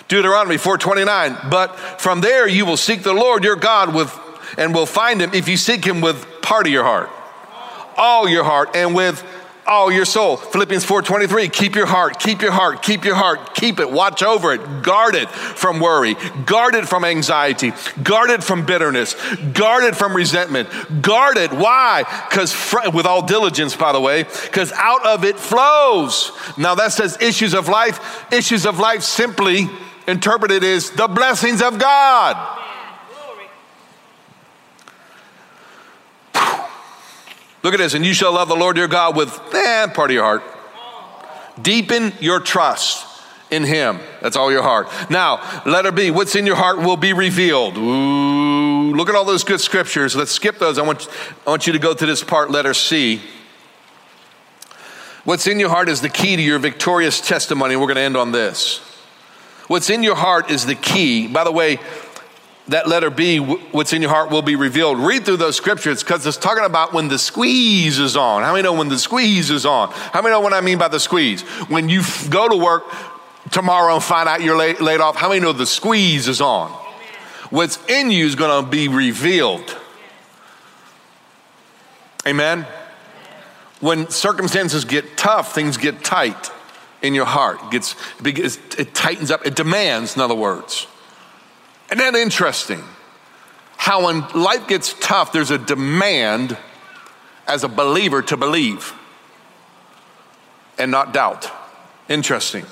Deuteronomy 0.08 0.56
4:29. 0.56 1.50
But 1.50 1.78
from 2.00 2.20
there 2.20 2.46
you 2.46 2.66
will 2.66 2.76
seek 2.76 3.02
the 3.02 3.14
Lord 3.14 3.44
your 3.44 3.56
God 3.56 3.94
with 3.94 4.12
and 4.58 4.74
will 4.74 4.86
find 4.86 5.20
him 5.20 5.30
if 5.32 5.48
you 5.48 5.56
seek 5.56 5.84
him 5.84 6.00
with 6.00 6.26
part 6.42 6.66
of 6.66 6.72
your 6.72 6.84
heart. 6.84 7.10
All 7.96 8.28
your 8.28 8.44
heart 8.44 8.74
and 8.74 8.94
with 8.94 9.24
all 9.66 9.90
your 9.90 10.04
soul. 10.04 10.36
Philippians 10.36 10.84
4:23, 10.84 11.48
keep 11.48 11.74
your 11.74 11.86
heart, 11.86 12.18
keep 12.18 12.42
your 12.42 12.52
heart, 12.52 12.82
keep 12.82 13.04
your 13.04 13.14
heart, 13.14 13.54
keep 13.54 13.80
it, 13.80 13.90
watch 13.90 14.22
over 14.22 14.52
it, 14.52 14.82
guard 14.82 15.14
it 15.14 15.30
from 15.30 15.80
worry, 15.80 16.16
guard 16.44 16.74
it 16.74 16.88
from 16.88 17.04
anxiety, 17.04 17.72
guard 18.02 18.30
it 18.30 18.44
from 18.44 18.66
bitterness, 18.66 19.14
guard 19.52 19.84
it 19.84 19.96
from 19.96 20.14
resentment. 20.14 20.68
Guard 21.02 21.38
it. 21.38 21.52
Why? 21.52 22.04
Cuz 22.30 22.52
fr- 22.52 22.90
with 22.92 23.06
all 23.06 23.22
diligence 23.22 23.74
by 23.74 23.92
the 23.92 24.00
way, 24.00 24.24
cuz 24.52 24.72
out 24.72 25.06
of 25.06 25.24
it 25.24 25.38
flows. 25.38 26.32
Now 26.56 26.74
that 26.74 26.92
says 26.92 27.16
issues 27.20 27.54
of 27.54 27.68
life. 27.68 28.26
Issues 28.30 28.66
of 28.66 28.78
life 28.78 29.02
simply 29.02 29.70
interpreted 30.06 30.62
is 30.62 30.90
the 30.90 31.08
blessings 31.08 31.62
of 31.62 31.78
God. 31.78 32.60
Look 37.64 37.72
at 37.72 37.78
this, 37.78 37.94
and 37.94 38.04
you 38.04 38.12
shall 38.12 38.32
love 38.32 38.48
the 38.48 38.56
Lord 38.56 38.76
your 38.76 38.88
God 38.88 39.16
with 39.16 39.40
eh, 39.54 39.86
part 39.86 40.10
of 40.10 40.14
your 40.14 40.22
heart. 40.22 40.42
Deepen 41.60 42.12
your 42.20 42.38
trust 42.38 43.06
in 43.50 43.64
Him. 43.64 44.00
That's 44.20 44.36
all 44.36 44.52
your 44.52 44.62
heart. 44.62 44.88
Now, 45.08 45.62
letter 45.64 45.90
B, 45.90 46.10
what's 46.10 46.36
in 46.36 46.44
your 46.44 46.56
heart 46.56 46.78
will 46.78 46.98
be 46.98 47.14
revealed. 47.14 47.78
Ooh, 47.78 48.94
look 48.94 49.08
at 49.08 49.14
all 49.14 49.24
those 49.24 49.44
good 49.44 49.60
scriptures. 49.60 50.14
Let's 50.14 50.30
skip 50.30 50.58
those. 50.58 50.78
I 50.78 50.82
want, 50.82 51.08
I 51.46 51.50
want 51.50 51.66
you 51.66 51.72
to 51.72 51.78
go 51.78 51.94
to 51.94 52.04
this 52.04 52.22
part, 52.22 52.50
letter 52.50 52.74
C. 52.74 53.22
What's 55.24 55.46
in 55.46 55.58
your 55.58 55.70
heart 55.70 55.88
is 55.88 56.02
the 56.02 56.10
key 56.10 56.36
to 56.36 56.42
your 56.42 56.58
victorious 56.58 57.18
testimony. 57.18 57.76
We're 57.76 57.86
going 57.86 57.96
to 57.96 58.02
end 58.02 58.18
on 58.18 58.32
this. 58.32 58.93
What's 59.66 59.88
in 59.90 60.02
your 60.02 60.14
heart 60.14 60.50
is 60.50 60.66
the 60.66 60.74
key. 60.74 61.26
By 61.26 61.44
the 61.44 61.52
way, 61.52 61.78
that 62.68 62.88
letter 62.88 63.10
B, 63.10 63.38
what's 63.38 63.92
in 63.92 64.02
your 64.02 64.10
heart 64.10 64.30
will 64.30 64.42
be 64.42 64.56
revealed. 64.56 64.98
Read 64.98 65.24
through 65.24 65.38
those 65.38 65.56
scriptures 65.56 66.02
because 66.02 66.26
it's 66.26 66.36
talking 66.36 66.64
about 66.64 66.92
when 66.92 67.08
the 67.08 67.18
squeeze 67.18 67.98
is 67.98 68.16
on. 68.16 68.42
How 68.42 68.52
many 68.52 68.62
know 68.62 68.72
when 68.72 68.88
the 68.88 68.98
squeeze 68.98 69.50
is 69.50 69.66
on? 69.66 69.90
How 69.90 70.22
many 70.22 70.32
know 70.32 70.40
what 70.40 70.54
I 70.54 70.60
mean 70.60 70.78
by 70.78 70.88
the 70.88 71.00
squeeze? 71.00 71.42
When 71.68 71.88
you 71.88 72.00
f- 72.00 72.28
go 72.30 72.48
to 72.48 72.56
work 72.56 72.84
tomorrow 73.50 73.94
and 73.94 74.02
find 74.02 74.28
out 74.28 74.42
you're 74.42 74.56
laid, 74.56 74.80
laid 74.80 75.00
off, 75.00 75.16
how 75.16 75.28
many 75.28 75.40
know 75.40 75.52
the 75.52 75.66
squeeze 75.66 76.26
is 76.28 76.40
on? 76.40 76.70
What's 77.50 77.78
in 77.86 78.10
you 78.10 78.24
is 78.24 78.34
going 78.34 78.64
to 78.64 78.70
be 78.70 78.88
revealed. 78.88 79.78
Amen? 82.26 82.66
When 83.80 84.08
circumstances 84.08 84.86
get 84.86 85.18
tough, 85.18 85.54
things 85.54 85.76
get 85.76 86.02
tight 86.02 86.50
in 87.04 87.14
your 87.14 87.26
heart. 87.26 87.60
It, 87.64 87.70
gets, 87.70 88.58
it 88.78 88.94
tightens 88.94 89.30
up, 89.30 89.46
it 89.46 89.54
demands, 89.54 90.16
in 90.16 90.22
other 90.22 90.34
words. 90.34 90.86
Isn't 91.88 91.98
that 91.98 92.14
interesting? 92.14 92.82
How 93.76 94.06
when 94.06 94.26
life 94.30 94.66
gets 94.66 94.94
tough, 95.00 95.30
there's 95.30 95.50
a 95.50 95.58
demand 95.58 96.56
as 97.46 97.62
a 97.62 97.68
believer 97.68 98.22
to 98.22 98.36
believe 98.38 98.94
and 100.78 100.90
not 100.90 101.12
doubt. 101.12 101.50
Interesting. 102.08 102.64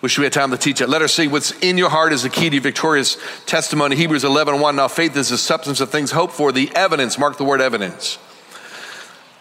Wish 0.00 0.18
we 0.18 0.24
had 0.24 0.32
time 0.32 0.50
to 0.50 0.58
teach 0.58 0.80
it. 0.80 0.88
Let 0.88 1.00
us 1.00 1.14
see 1.14 1.28
what's 1.28 1.52
in 1.60 1.78
your 1.78 1.88
heart 1.88 2.12
is 2.12 2.24
the 2.24 2.28
key 2.28 2.50
to 2.50 2.60
victorious 2.60 3.16
testimony. 3.46 3.94
Hebrews 3.94 4.24
11 4.24 4.60
1. 4.60 4.76
Now, 4.76 4.88
faith 4.88 5.16
is 5.16 5.28
the 5.28 5.38
substance 5.38 5.80
of 5.80 5.90
things 5.90 6.10
hoped 6.10 6.34
for, 6.34 6.50
the 6.50 6.70
evidence, 6.74 7.18
mark 7.18 7.38
the 7.38 7.44
word 7.44 7.60
evidence. 7.60 8.18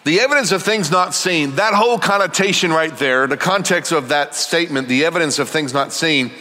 The 0.03 0.19
evidence 0.19 0.51
of 0.51 0.63
things 0.63 0.91
not 0.91 1.13
seen, 1.13 1.55
that 1.55 1.73
whole 1.73 1.97
connotation 1.97 2.71
right 2.71 2.95
there, 2.97 3.25
the 3.25 3.37
context 3.37 3.93
of 3.93 4.09
that 4.09 4.35
statement, 4.35 4.89
the 4.89 5.05
evidence 5.05 5.39
of 5.39 5.47
things 5.47 5.73
not 5.73 5.93
seen, 5.93 6.31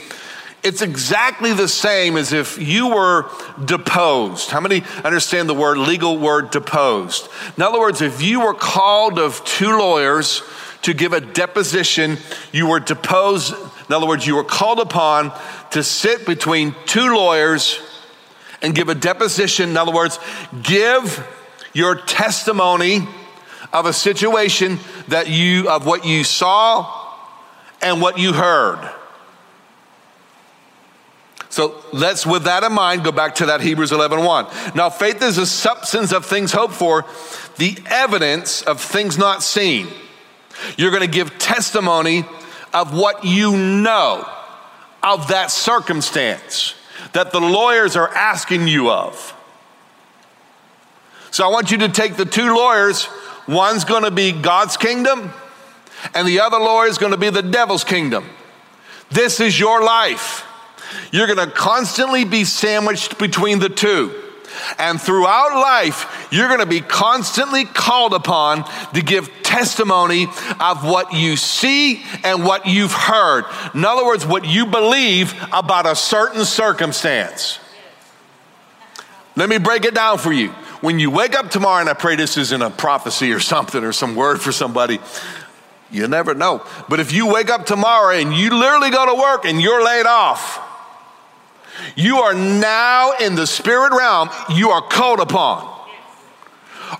it's 0.64 0.82
exactly 0.82 1.52
the 1.52 1.68
same 1.68 2.16
as 2.16 2.32
if 2.32 2.58
you 2.60 2.88
were 2.88 3.28
deposed. 3.64 4.50
How 4.50 4.60
many 4.60 4.82
understand 5.04 5.48
the 5.48 5.54
word, 5.54 5.78
legal 5.78 6.18
word 6.18 6.50
deposed? 6.50 7.28
In 7.56 7.62
other 7.62 7.80
words, 7.80 8.00
if 8.00 8.22
you 8.22 8.40
were 8.40 8.54
called 8.54 9.18
of 9.18 9.44
two 9.44 9.76
lawyers 9.76 10.42
to 10.82 10.94
give 10.94 11.12
a 11.12 11.20
deposition, 11.20 12.16
you 12.52 12.66
were 12.66 12.80
deposed. 12.80 13.54
In 13.88 13.94
other 13.94 14.06
words, 14.06 14.26
you 14.26 14.36
were 14.36 14.44
called 14.44 14.80
upon 14.80 15.32
to 15.70 15.82
sit 15.82 16.26
between 16.26 16.74
two 16.86 17.14
lawyers 17.14 17.80
and 18.60 18.74
give 18.74 18.88
a 18.88 18.94
deposition. 18.94 19.70
In 19.70 19.76
other 19.76 19.92
words, 19.92 20.18
give 20.62 21.26
your 21.72 21.96
testimony 21.96 23.06
of 23.72 23.86
a 23.86 23.92
situation 23.92 24.78
that 25.08 25.28
you, 25.28 25.68
of 25.68 25.86
what 25.86 26.04
you 26.04 26.24
saw 26.24 27.14
and 27.80 28.00
what 28.00 28.18
you 28.18 28.32
heard. 28.32 28.90
So 31.48 31.84
let's, 31.92 32.24
with 32.24 32.44
that 32.44 32.64
in 32.64 32.72
mind, 32.72 33.04
go 33.04 33.12
back 33.12 33.34
to 33.36 33.46
that 33.46 33.60
Hebrews 33.60 33.92
11 33.92 34.24
1. 34.24 34.46
Now, 34.74 34.88
faith 34.88 35.22
is 35.22 35.36
the 35.36 35.44
substance 35.44 36.12
of 36.12 36.24
things 36.24 36.50
hoped 36.50 36.72
for, 36.72 37.04
the 37.58 37.76
evidence 37.86 38.62
of 38.62 38.80
things 38.80 39.18
not 39.18 39.42
seen. 39.42 39.88
You're 40.78 40.90
going 40.90 41.02
to 41.02 41.08
give 41.08 41.38
testimony 41.38 42.24
of 42.72 42.96
what 42.96 43.24
you 43.24 43.56
know 43.56 44.26
of 45.02 45.28
that 45.28 45.50
circumstance 45.50 46.74
that 47.12 47.32
the 47.32 47.40
lawyers 47.40 47.96
are 47.96 48.08
asking 48.08 48.68
you 48.68 48.90
of. 48.90 49.36
So 51.32 51.44
I 51.44 51.50
want 51.50 51.70
you 51.70 51.78
to 51.78 51.88
take 51.88 52.16
the 52.16 52.24
two 52.24 52.54
lawyers, 52.54 53.08
one's 53.48 53.84
going 53.84 54.04
to 54.04 54.10
be 54.10 54.32
God's 54.32 54.76
kingdom, 54.76 55.32
and 56.14 56.26
the 56.26 56.40
other 56.40 56.58
lawyer 56.58 56.88
is 56.88 56.98
going 56.98 57.12
to 57.12 57.18
be 57.18 57.30
the 57.30 57.42
devil's 57.42 57.84
kingdom. 57.84 58.28
This 59.10 59.40
is 59.40 59.58
your 59.58 59.82
life. 59.82 60.46
You're 61.10 61.26
going 61.26 61.46
to 61.46 61.54
constantly 61.54 62.24
be 62.24 62.44
sandwiched 62.44 63.18
between 63.18 63.58
the 63.58 63.68
two. 63.68 64.18
And 64.78 65.00
throughout 65.00 65.54
life, 65.54 66.28
you're 66.30 66.48
going 66.48 66.60
to 66.60 66.66
be 66.66 66.80
constantly 66.80 67.64
called 67.64 68.12
upon 68.12 68.64
to 68.92 69.02
give 69.02 69.30
testimony 69.42 70.26
of 70.60 70.84
what 70.84 71.12
you 71.12 71.36
see 71.36 72.02
and 72.24 72.44
what 72.44 72.66
you've 72.66 72.92
heard. 72.92 73.44
In 73.74 73.84
other 73.84 74.04
words, 74.04 74.26
what 74.26 74.44
you 74.46 74.66
believe 74.66 75.34
about 75.52 75.86
a 75.86 75.96
certain 75.96 76.44
circumstance. 76.44 77.58
Let 79.36 79.48
me 79.48 79.58
break 79.58 79.84
it 79.84 79.94
down 79.94 80.18
for 80.18 80.32
you. 80.32 80.54
When 80.82 80.98
you 80.98 81.12
wake 81.12 81.36
up 81.36 81.48
tomorrow, 81.48 81.80
and 81.80 81.88
I 81.88 81.94
pray 81.94 82.16
this 82.16 82.36
isn't 82.36 82.60
a 82.60 82.68
prophecy 82.68 83.32
or 83.32 83.38
something 83.38 83.84
or 83.84 83.92
some 83.92 84.16
word 84.16 84.40
for 84.40 84.50
somebody, 84.50 84.98
you 85.92 86.08
never 86.08 86.34
know. 86.34 86.66
But 86.88 86.98
if 86.98 87.12
you 87.12 87.32
wake 87.32 87.50
up 87.50 87.66
tomorrow 87.66 88.16
and 88.16 88.34
you 88.34 88.50
literally 88.50 88.90
go 88.90 89.06
to 89.06 89.14
work 89.14 89.44
and 89.44 89.62
you're 89.62 89.84
laid 89.84 90.06
off, 90.06 90.60
you 91.94 92.18
are 92.18 92.34
now 92.34 93.12
in 93.12 93.36
the 93.36 93.46
spirit 93.46 93.92
realm, 93.96 94.28
you 94.50 94.70
are 94.70 94.82
called 94.82 95.20
upon. 95.20 95.68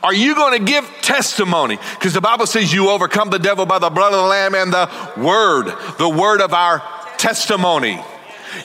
Are 0.05 0.14
you 0.14 0.37
going 0.37 0.64
to 0.64 0.64
give 0.64 0.88
testimony? 1.03 1.77
Because 1.95 2.14
the 2.14 2.21
Bible 2.21 2.47
says 2.47 2.73
you 2.73 2.88
overcome 2.88 3.31
the 3.31 3.38
devil 3.40 3.66
by 3.66 3.81
the 3.81 3.90
blood 3.90 4.12
of 4.12 4.21
the 4.21 4.29
Lamb 4.29 4.55
and 4.55 4.73
the 4.73 4.88
word, 5.16 5.75
the 5.99 6.09
word 6.09 6.40
of 6.40 6.55
our 6.55 6.81
testimony. 7.18 8.01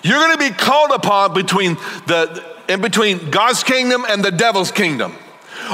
You're 0.03 0.19
going 0.19 0.37
to 0.37 0.51
be 0.51 0.55
called 0.55 0.91
upon 0.91 1.33
between 1.33 1.73
the 2.05 2.56
in 2.67 2.81
between 2.81 3.29
God's 3.31 3.63
kingdom 3.63 4.05
and 4.07 4.23
the 4.23 4.31
devil's 4.31 4.71
kingdom. 4.71 5.15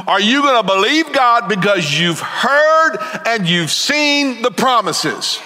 Are 0.08 0.19
you 0.19 0.41
going 0.41 0.62
to 0.62 0.67
believe 0.67 1.12
God 1.12 1.47
because 1.47 1.99
you've 1.99 2.19
heard 2.19 2.97
and 3.25 3.47
you've 3.47 3.71
seen 3.71 4.41
the 4.41 4.51
promises? 4.51 5.39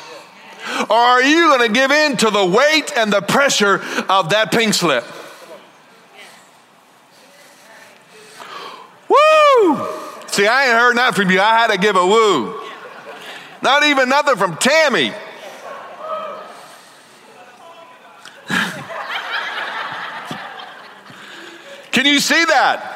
Or 0.89 0.95
are 0.95 1.23
you 1.23 1.47
going 1.47 1.67
to 1.67 1.73
give 1.73 1.91
in 1.91 2.17
to 2.17 2.29
the 2.29 2.45
weight 2.45 2.91
and 2.95 3.11
the 3.11 3.21
pressure 3.21 3.81
of 4.09 4.29
that 4.29 4.51
pink 4.51 4.73
slip? 4.73 5.05
Woo! 9.09 9.87
See, 10.27 10.45
I 10.45 10.65
ain't 10.65 10.73
heard 10.73 10.95
nothing 10.95 11.23
from 11.23 11.31
you. 11.31 11.39
I 11.39 11.57
had 11.57 11.71
to 11.71 11.77
give 11.77 11.95
a 11.95 12.05
woo. 12.05 12.61
Not 13.61 13.83
even 13.83 14.09
nothing 14.09 14.35
from 14.35 14.57
Tammy. 14.57 15.13
Can 21.97 22.05
you 22.05 22.19
see 22.19 22.45
that? 22.45 22.93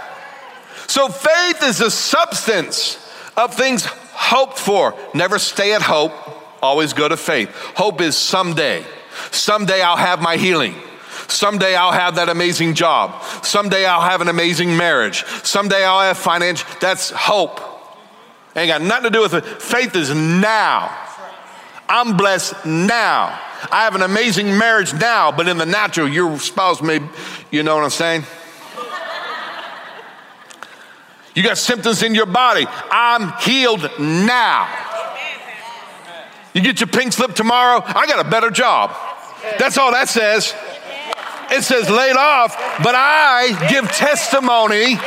So 0.85 1.07
faith 1.09 1.63
is 1.63 1.79
the 1.79 1.89
substance 1.89 2.97
of 3.35 3.55
things 3.55 3.83
hoped 3.83 4.59
for. 4.59 4.93
Never 5.15 5.39
stay 5.39 5.73
at 5.73 5.81
hope 5.81 6.13
Always 6.61 6.93
go 6.93 7.07
to 7.07 7.17
faith. 7.17 7.49
Hope 7.75 8.01
is 8.01 8.15
someday. 8.15 8.85
Someday 9.31 9.81
I'll 9.81 9.97
have 9.97 10.21
my 10.21 10.37
healing. 10.37 10.75
Someday 11.27 11.75
I'll 11.75 11.91
have 11.91 12.15
that 12.15 12.29
amazing 12.29 12.75
job. 12.75 13.23
Someday 13.43 13.85
I'll 13.85 14.01
have 14.01 14.21
an 14.21 14.27
amazing 14.27 14.77
marriage. 14.77 15.23
Someday 15.43 15.83
I'll 15.83 16.01
have 16.01 16.17
financial. 16.17 16.69
That's 16.79 17.09
hope. 17.09 17.59
Ain't 18.55 18.67
got 18.67 18.81
nothing 18.81 19.05
to 19.05 19.09
do 19.09 19.21
with 19.21 19.33
it. 19.33 19.45
Faith 19.45 19.95
is 19.95 20.13
now. 20.13 20.95
I'm 21.89 22.15
blessed 22.15 22.65
now. 22.65 23.39
I 23.71 23.83
have 23.83 23.95
an 23.95 24.01
amazing 24.01 24.57
marriage 24.57 24.93
now, 24.93 25.31
but 25.31 25.47
in 25.47 25.57
the 25.57 25.65
natural, 25.65 26.07
your 26.07 26.37
spouse 26.39 26.81
may, 26.81 26.99
you 27.49 27.63
know 27.63 27.75
what 27.75 27.83
I'm 27.83 27.89
saying? 27.89 28.23
You 31.35 31.43
got 31.43 31.57
symptoms 31.57 32.03
in 32.03 32.13
your 32.13 32.25
body. 32.25 32.65
I'm 32.91 33.33
healed 33.39 33.89
now. 33.99 34.67
You 36.53 36.61
get 36.61 36.81
your 36.81 36.87
pink 36.87 37.13
slip 37.13 37.33
tomorrow, 37.33 37.81
I 37.85 38.05
got 38.07 38.25
a 38.25 38.29
better 38.29 38.49
job. 38.49 38.95
That's 39.57 39.77
all 39.77 39.91
that 39.93 40.09
says. 40.09 40.53
It 41.49 41.63
says 41.63 41.89
laid 41.89 42.15
off, 42.15 42.55
but 42.83 42.95
I 42.95 43.67
give 43.69 43.85
testimony 43.91 44.97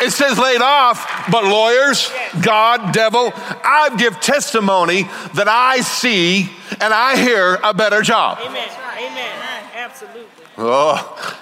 It 0.00 0.12
says 0.12 0.38
laid 0.38 0.62
off, 0.62 1.28
but 1.30 1.44
lawyers, 1.44 2.10
God, 2.40 2.92
devil, 2.92 3.32
I 3.34 3.94
give 3.98 4.20
testimony 4.20 5.02
that 5.34 5.48
I 5.48 5.80
see 5.80 6.48
and 6.80 6.94
I 6.94 7.16
hear 7.16 7.58
a 7.64 7.74
better 7.74 8.02
job. 8.02 8.38
Amen. 8.40 8.68
Amen. 8.96 9.64
Absolutely. 9.74 10.44
Oh, 10.56 11.40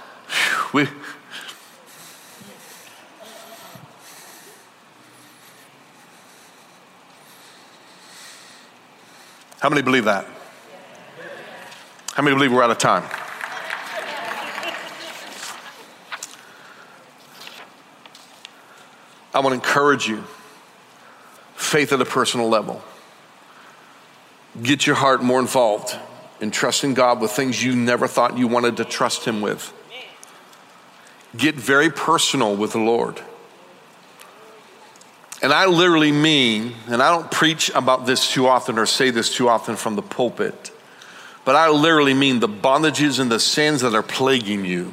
we. 0.72 0.88
How 9.66 9.70
many 9.70 9.82
believe 9.82 10.04
that? 10.04 10.24
How 12.12 12.22
many 12.22 12.36
believe 12.36 12.52
we're 12.52 12.62
out 12.62 12.70
of 12.70 12.78
time? 12.78 13.02
I 19.34 19.40
want 19.40 19.48
to 19.48 19.54
encourage 19.54 20.06
you 20.06 20.22
faith 21.56 21.92
at 21.92 22.00
a 22.00 22.04
personal 22.04 22.48
level. 22.48 22.80
Get 24.62 24.86
your 24.86 24.94
heart 24.94 25.24
more 25.24 25.40
involved 25.40 25.96
in 26.40 26.52
trusting 26.52 26.94
God 26.94 27.20
with 27.20 27.32
things 27.32 27.60
you 27.60 27.74
never 27.74 28.06
thought 28.06 28.38
you 28.38 28.46
wanted 28.46 28.76
to 28.76 28.84
trust 28.84 29.24
Him 29.24 29.40
with. 29.40 29.72
Get 31.36 31.56
very 31.56 31.90
personal 31.90 32.54
with 32.54 32.70
the 32.70 32.78
Lord. 32.78 33.20
And 35.46 35.52
I 35.52 35.66
literally 35.66 36.10
mean, 36.10 36.74
and 36.88 37.00
I 37.00 37.12
don't 37.12 37.30
preach 37.30 37.70
about 37.70 38.04
this 38.04 38.32
too 38.32 38.48
often 38.48 38.80
or 38.80 38.86
say 38.86 39.10
this 39.10 39.32
too 39.32 39.48
often 39.48 39.76
from 39.76 39.94
the 39.94 40.02
pulpit, 40.02 40.72
but 41.44 41.54
I 41.54 41.68
literally 41.70 42.14
mean 42.14 42.40
the 42.40 42.48
bondages 42.48 43.20
and 43.20 43.30
the 43.30 43.38
sins 43.38 43.82
that 43.82 43.94
are 43.94 44.02
plaguing 44.02 44.64
you 44.64 44.92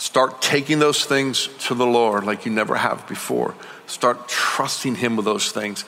Start 0.00 0.40
taking 0.40 0.78
those 0.78 1.04
things 1.04 1.50
to 1.66 1.74
the 1.74 1.84
Lord 1.84 2.24
like 2.24 2.46
you 2.46 2.50
never 2.50 2.74
have 2.74 3.06
before. 3.06 3.54
Start 3.86 4.28
trusting 4.28 4.94
Him 4.94 5.14
with 5.14 5.26
those 5.26 5.52
things. 5.52 5.84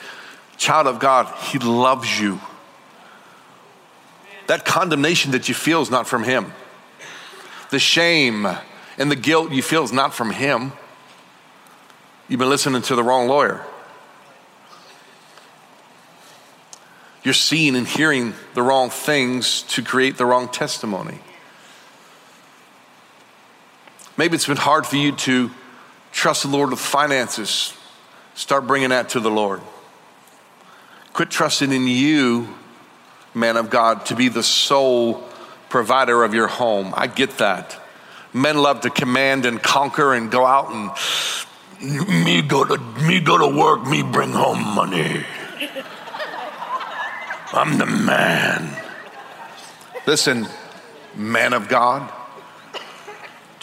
Child 0.55 0.85
of 0.85 0.99
God, 0.99 1.33
He 1.47 1.57
loves 1.57 2.19
you. 2.19 2.39
That 4.45 4.65
condemnation 4.65 5.31
that 5.31 5.49
you 5.49 5.55
feel 5.55 5.81
is 5.81 5.89
not 5.89 6.07
from 6.07 6.23
Him. 6.23 6.53
The 7.71 7.79
shame 7.79 8.47
and 8.99 9.09
the 9.09 9.15
guilt 9.15 9.51
you 9.51 9.63
feel 9.63 9.83
is 9.83 9.91
not 9.91 10.13
from 10.13 10.29
Him. 10.29 10.73
You've 12.27 12.39
been 12.39 12.49
listening 12.49 12.81
to 12.83 12.95
the 12.95 13.03
wrong 13.03 13.27
lawyer. 13.27 13.65
You're 17.23 17.33
seeing 17.33 17.75
and 17.75 17.87
hearing 17.87 18.33
the 18.53 18.61
wrong 18.61 18.89
things 18.89 19.63
to 19.63 19.81
create 19.81 20.17
the 20.17 20.25
wrong 20.25 20.49
testimony. 20.49 21.19
Maybe 24.17 24.35
it's 24.35 24.47
been 24.47 24.57
hard 24.57 24.85
for 24.85 24.97
you 24.97 25.13
to 25.13 25.51
trust 26.11 26.43
the 26.43 26.49
Lord 26.49 26.69
with 26.69 26.79
finances. 26.79 27.73
Start 28.35 28.67
bringing 28.67 28.89
that 28.89 29.09
to 29.09 29.19
the 29.19 29.31
Lord. 29.31 29.61
Quit 31.13 31.29
trusting 31.29 31.71
in 31.71 31.87
you, 31.87 32.47
man 33.33 33.57
of 33.57 33.69
God, 33.69 34.05
to 34.07 34.15
be 34.15 34.29
the 34.29 34.43
sole 34.43 35.23
provider 35.69 36.23
of 36.23 36.33
your 36.33 36.47
home. 36.47 36.93
I 36.95 37.07
get 37.07 37.37
that. 37.37 37.79
Men 38.33 38.57
love 38.57 38.81
to 38.81 38.89
command 38.89 39.45
and 39.45 39.61
conquer 39.61 40.13
and 40.13 40.31
go 40.31 40.45
out 40.45 40.71
and 40.71 40.91
me 41.83 42.41
go 42.41 42.63
to 42.63 42.77
me 43.05 43.19
go 43.19 43.37
to 43.37 43.57
work, 43.57 43.85
me 43.85 44.01
bring 44.03 44.31
home 44.31 44.63
money. 44.75 45.25
I'm 47.53 47.77
the 47.77 47.85
man. 47.85 48.75
Listen, 50.07 50.47
man 51.15 51.53
of 51.53 51.67
God 51.67 52.11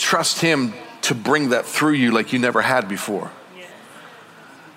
trust 0.01 0.41
Him 0.41 0.73
to 1.03 1.15
bring 1.15 1.51
that 1.51 1.67
through 1.67 1.93
you 1.93 2.11
like 2.11 2.33
you 2.33 2.39
never 2.39 2.63
had 2.63 2.89
before. 2.89 3.31
Yeah. 3.57 3.67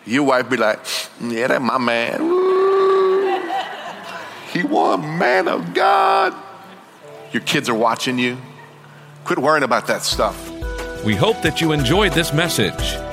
Your 0.05 0.23
wife 0.23 0.49
be 0.49 0.57
like, 0.57 0.79
yeah, 1.21 1.47
that 1.47 1.61
my 1.61 1.77
man. 1.77 2.19
he 4.51 4.63
one 4.63 5.17
man 5.17 5.47
of 5.47 5.73
God. 5.73 6.35
Your 7.31 7.41
kids 7.41 7.69
are 7.69 7.73
watching 7.75 8.19
you. 8.19 8.37
Quit 9.23 9.39
worrying 9.39 9.63
about 9.63 9.87
that 9.87 10.03
stuff. 10.03 10.51
We 11.03 11.15
hope 11.15 11.41
that 11.41 11.61
you 11.61 11.71
enjoyed 11.71 12.11
this 12.11 12.31
message. 12.33 13.12